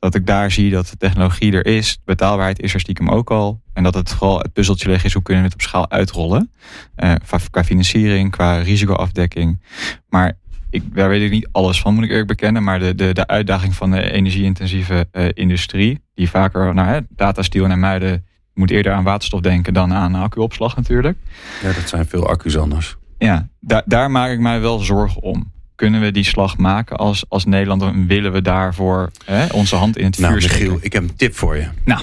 Dat 0.00 0.14
ik 0.14 0.26
daar 0.26 0.50
zie 0.50 0.70
dat 0.70 0.86
de 0.86 0.96
technologie 0.96 1.52
er 1.52 1.66
is, 1.66 1.92
de 1.92 2.00
betaalbaarheid 2.04 2.60
is 2.60 2.74
er 2.74 2.80
stiekem 2.80 3.08
ook 3.08 3.30
al. 3.30 3.60
En 3.72 3.82
dat 3.82 3.94
het 3.94 4.10
vooral 4.10 4.38
het 4.38 4.52
puzzeltje 4.52 4.88
leggen 4.88 5.06
is 5.06 5.12
hoe 5.12 5.22
kunnen 5.22 5.42
we 5.42 5.48
het 5.48 5.58
op 5.58 5.66
schaal 5.66 5.90
uitrollen. 5.90 6.50
Eh, 6.94 7.12
qua, 7.50 7.64
financiering, 7.64 8.30
qua 8.30 8.58
risicoafdekking. 8.58 9.62
Maar 10.08 10.38
ik, 10.70 10.94
daar 10.94 11.08
weet 11.08 11.22
ik 11.22 11.30
niet 11.30 11.48
alles 11.52 11.80
van, 11.80 11.94
moet 11.94 12.04
ik 12.04 12.10
eerlijk 12.10 12.28
bekennen. 12.28 12.62
Maar 12.62 12.78
de, 12.78 12.94
de, 12.94 13.12
de 13.12 13.26
uitdaging 13.26 13.74
van 13.74 13.90
de 13.90 14.10
energie-intensieve 14.10 15.06
eh, 15.12 15.28
industrie, 15.32 16.00
die 16.14 16.30
vaker, 16.30 16.74
nou, 16.74 16.88
hè, 16.88 16.98
Data 17.08 17.42
en 17.52 17.80
Muiden 17.80 18.26
moet 18.54 18.70
eerder 18.70 18.92
aan 18.92 19.04
waterstof 19.04 19.40
denken 19.40 19.74
dan 19.74 19.92
aan 19.92 20.14
accuopslag 20.14 20.76
natuurlijk. 20.76 21.18
Ja, 21.62 21.72
dat 21.72 21.88
zijn 21.88 22.06
veel 22.06 22.28
accu's 22.28 22.56
anders. 22.56 22.96
Ja, 23.18 23.48
daar, 23.60 23.82
daar 23.86 24.10
maak 24.10 24.30
ik 24.30 24.40
mij 24.40 24.60
wel 24.60 24.78
zorgen 24.78 25.22
om. 25.22 25.52
Kunnen 25.80 26.00
we 26.00 26.10
die 26.10 26.24
slag 26.24 26.56
maken 26.56 26.96
als, 26.96 27.24
als 27.28 27.44
Nederland? 27.44 27.82
En 27.82 28.06
willen 28.06 28.32
we 28.32 28.42
daarvoor 28.42 29.10
hè, 29.24 29.46
onze 29.52 29.76
hand 29.76 29.96
in 29.96 30.04
het 30.04 30.16
vuur 30.16 30.24
Nou? 30.24 30.40
Michiel, 30.42 30.78
ik 30.80 30.92
heb 30.92 31.02
een 31.02 31.16
tip 31.16 31.34
voor 31.36 31.56
je. 31.56 31.66
Nou. 31.84 32.00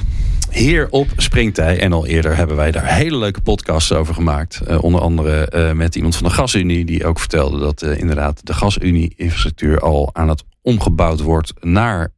Hier 0.52 0.88
op 0.90 1.08
Springtij 1.18 1.80
en 1.80 1.94
al 1.94 2.06
eerder 2.06 2.36
hebben 2.36 2.56
wij 2.56 2.72
daar 2.72 2.86
hele 2.86 3.18
leuke 3.18 3.42
podcasts 3.42 3.92
over 3.92 4.14
gemaakt. 4.14 4.60
Eh, 4.60 4.84
onder 4.84 5.02
andere 5.02 5.46
eh, 5.46 5.72
met 5.72 5.96
iemand 5.96 6.16
van 6.16 6.28
de 6.28 6.34
Gasunie 6.34 6.86
die 6.86 7.06
ook 7.06 7.20
vertelde 7.20 7.60
dat 7.60 7.82
eh, 7.82 7.98
inderdaad 7.98 8.46
de 8.46 8.54
Gasunie-infrastructuur 8.54 9.80
al 9.80 10.10
aan 10.14 10.30
het 10.30 10.44
omgebouwd 10.62 11.20
wordt 11.20 11.54
naar 11.60 12.12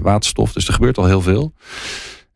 waterstof. 0.00 0.52
Dus 0.52 0.66
er 0.66 0.74
gebeurt 0.74 0.98
al 0.98 1.06
heel 1.06 1.20
veel. 1.20 1.52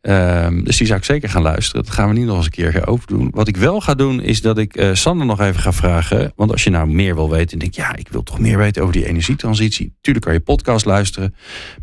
Ehm, 0.01 0.63
dus 0.63 0.77
die 0.77 0.87
zou 0.87 0.99
ik 0.99 1.05
zeker 1.05 1.29
gaan 1.29 1.41
luisteren. 1.41 1.83
Dat 1.83 1.93
gaan 1.93 2.07
we 2.07 2.13
niet 2.13 2.25
nog 2.25 2.35
eens 2.35 2.45
een 2.45 2.51
keer 2.51 2.87
overdoen. 2.87 3.29
Wat 3.33 3.47
ik 3.47 3.57
wel 3.57 3.81
ga 3.81 3.93
doen 3.93 4.21
is 4.21 4.41
dat 4.41 4.57
ik 4.57 4.75
eh, 4.75 4.93
Sander 4.93 5.25
nog 5.25 5.39
even 5.39 5.61
ga 5.61 5.73
vragen. 5.73 6.31
Want 6.35 6.51
als 6.51 6.63
je 6.63 6.69
nou 6.69 6.87
meer 6.87 7.15
wil 7.15 7.29
weten 7.29 7.51
en 7.51 7.59
denkt... 7.59 7.75
ja, 7.75 7.95
ik 7.95 8.07
wil 8.09 8.23
toch 8.23 8.39
meer 8.39 8.57
weten 8.57 8.81
over 8.81 8.93
die 8.93 9.07
energietransitie. 9.07 9.93
Tuurlijk 10.01 10.25
kan 10.25 10.33
je 10.35 10.39
podcast 10.39 10.85
luisteren. 10.85 11.35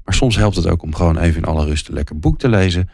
Maar 0.04 0.14
soms 0.14 0.36
helpt 0.36 0.56
het 0.56 0.66
ook 0.66 0.82
om 0.82 0.94
gewoon 0.94 1.18
even 1.18 1.42
in 1.42 1.48
alle 1.48 1.64
rust 1.64 1.88
een 1.88 1.94
lekker 1.94 2.18
boek 2.18 2.38
te 2.38 2.48
lezen. 2.48 2.90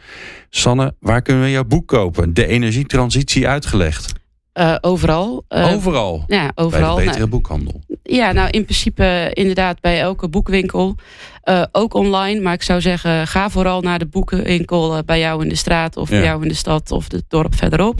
Sanne, 0.49 0.95
waar 0.99 1.21
kunnen 1.21 1.43
we 1.43 1.51
jouw 1.51 1.63
boek 1.63 1.87
kopen? 1.87 2.33
De 2.33 2.45
energietransitie 2.45 3.47
uitgelegd. 3.47 4.20
Eh, 4.53 4.75
overal. 4.81 5.45
Eh, 5.47 5.73
overal. 5.73 6.23
Ja, 6.27 6.51
Bij 6.55 6.63
overal. 6.65 6.95
de 6.95 7.01
betere 7.01 7.17
Nou, 7.17 7.29
boekhandel. 7.29 7.81
ja, 8.03 8.31
nou 8.31 8.49
in 8.49 8.63
principe 8.63 9.29
inderdaad 9.33 9.81
bij 9.81 9.99
elke 10.01 10.27
boekwinkel. 10.29 10.95
Eh, 11.43 11.63
ook 11.71 11.93
online, 11.93 12.41
maar 12.41 12.53
ik 12.53 12.63
zou 12.63 12.81
zeggen, 12.81 13.27
ga 13.27 13.49
vooral 13.49 13.81
naar 13.81 13.99
de 13.99 14.05
boekenwinkel 14.05 14.95
eh, 14.95 15.03
bij 15.05 15.19
jou 15.19 15.43
in 15.43 15.49
de 15.49 15.55
straat 15.55 15.97
of 15.97 16.09
Ja. 16.09 16.15
bij 16.15 16.25
jou 16.25 16.41
in 16.41 16.47
de 16.47 16.53
stad 16.53 16.91
of 16.91 17.11
het 17.11 17.23
dorp 17.27 17.55
verderop. 17.55 17.99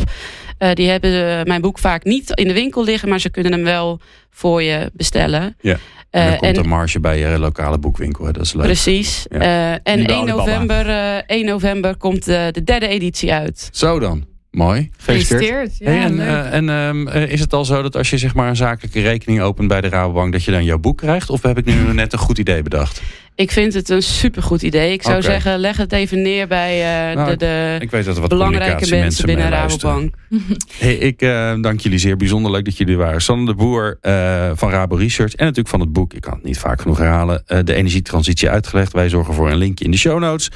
Die 0.73 0.89
hebben 0.89 1.11
mijn 1.47 1.61
boek 1.61 1.79
vaak 1.79 2.03
niet 2.03 2.29
in 2.29 2.47
de 2.47 2.53
winkel 2.53 2.83
liggen, 2.83 3.09
maar 3.09 3.19
ze 3.19 3.29
kunnen 3.29 3.51
hem 3.51 3.63
wel 3.63 3.99
voor 4.29 4.61
je 4.63 4.89
bestellen. 4.93 5.55
Ja. 5.61 5.77
En 6.09 6.27
dan 6.29 6.37
komt 6.37 6.55
de 6.55 6.63
marge 6.63 6.99
bij 6.99 7.19
je 7.19 7.39
lokale 7.39 7.77
boekwinkel. 7.77 8.25
hè. 8.25 8.31
Dat 8.31 8.41
is 8.45 8.53
leuk. 8.53 8.63
Precies. 8.63 9.25
Ja. 9.29 9.79
En 9.83 9.97
Niet 9.97 10.07
bij 10.07 10.15
1 10.15 10.21
Alibaba. 10.29 10.45
november, 10.45 10.89
eh, 10.89 11.17
1 11.37 11.45
november 11.45 11.97
komt 11.97 12.25
de 12.25 12.61
derde 12.63 12.87
editie 12.87 13.33
uit. 13.33 13.69
Zo 13.71 13.99
dan. 13.99 14.25
Mooi. 14.51 14.89
Gefeliciteerd. 14.97 15.77
Ja, 15.77 15.91
Hey, 15.91 15.99
en 16.01 16.19
eh, 16.19 16.53
en 16.53 16.69
ehm, 16.69 17.07
eh, 17.07 17.31
is 17.31 17.39
het 17.39 17.53
al 17.53 17.65
zo 17.65 17.81
dat 17.81 17.95
als 17.95 18.09
je 18.09 18.17
zeg 18.17 18.35
maar 18.35 18.49
een 18.49 18.55
zakelijke 18.55 19.01
rekening 19.01 19.41
opent 19.41 19.67
bij 19.67 19.81
de 19.81 19.89
Rabobank, 19.89 20.31
dat 20.31 20.43
je 20.43 20.51
dan 20.51 20.63
jouw 20.63 20.77
boek 20.77 20.97
krijgt? 20.97 21.29
Of 21.29 21.41
heb 21.41 21.57
ik 21.57 21.65
nu 21.65 21.93
net 21.93 22.13
een 22.13 22.19
goed 22.19 22.37
idee 22.37 22.61
bedacht? 22.61 23.01
Ik 23.35 23.51
vind 23.51 23.73
het 23.73 23.89
een 23.89 24.03
supergoed 24.03 24.61
idee. 24.61 24.91
Ik 24.91 25.01
zou 25.01 25.21
zeggen, 25.21 25.59
leg 25.59 25.77
het 25.77 25.91
even 25.91 26.21
neer 26.21 26.47
bij 26.47 27.09
eh, 27.09 27.15
Nou, 27.15 27.29
de, 27.29 27.37
de 27.37 27.77
Ik 27.79 27.91
weet 27.91 28.05
dat 28.05 28.15
er 28.15 28.21
wat 28.21 28.29
belangrijke 28.29 28.89
mensen 28.89 29.25
binnen. 29.25 29.49
Rabobank. 29.49 30.13
Hey, 30.77 30.95
ik 30.95 31.21
eh, 31.21 31.53
dank 31.61 31.79
jullie 31.79 31.99
zeer. 31.99 32.17
Bijzonder 32.17 32.51
leuk 32.51 32.65
dat 32.65 32.77
jullie 32.77 32.93
er 32.93 32.99
waren. 32.99 33.21
Sander 33.21 33.55
de 33.55 33.61
Boer 33.61 33.97
eh, 34.01 34.51
van 34.53 34.69
Rabo 34.69 34.95
Research. 34.95 35.33
En 35.33 35.41
natuurlijk 35.41 35.69
van 35.69 35.79
het 35.79 35.93
boek, 35.93 36.13
ik 36.13 36.21
kan 36.21 36.33
het 36.33 36.43
niet 36.43 36.59
vaak 36.59 36.81
genoeg 36.81 36.97
herhalen. 36.97 37.43
de 37.63 37.73
energietransitie 37.73 38.49
uitgelegd. 38.49 38.93
Wij 38.93 39.09
zorgen 39.09 39.33
voor 39.33 39.49
een 39.49 39.57
linkje 39.57 39.85
in 39.85 39.91
de 39.91 39.97
show 39.97 40.19
notes. 40.19 40.51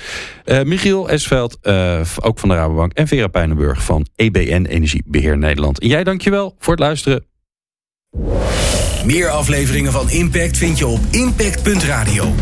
Michiel 0.64 1.10
Esveld, 1.10 1.58
ook 2.22 2.40
van 2.40 2.50
de 2.50 2.56
Rabobank. 2.56 2.94
En 2.94 3.08
Vera 3.08 3.28
Pijnenburg 3.28 3.84
van 3.84 4.06
EBN 4.16 4.66
Energiebeheer 4.66 5.38
Nederland. 5.38 5.80
En 5.80 5.88
jij 5.88 6.04
dankjewel 6.04 6.56
voor 6.60 6.74
het 6.74 6.82
luisteren. 6.82 7.26
Meer 9.06 9.30
afleveringen 9.30 9.92
van 9.92 10.10
Impact 10.10 10.58
vind 10.58 10.78
je 10.78 10.88
op 10.88 11.00
impact.radio. 11.12 12.34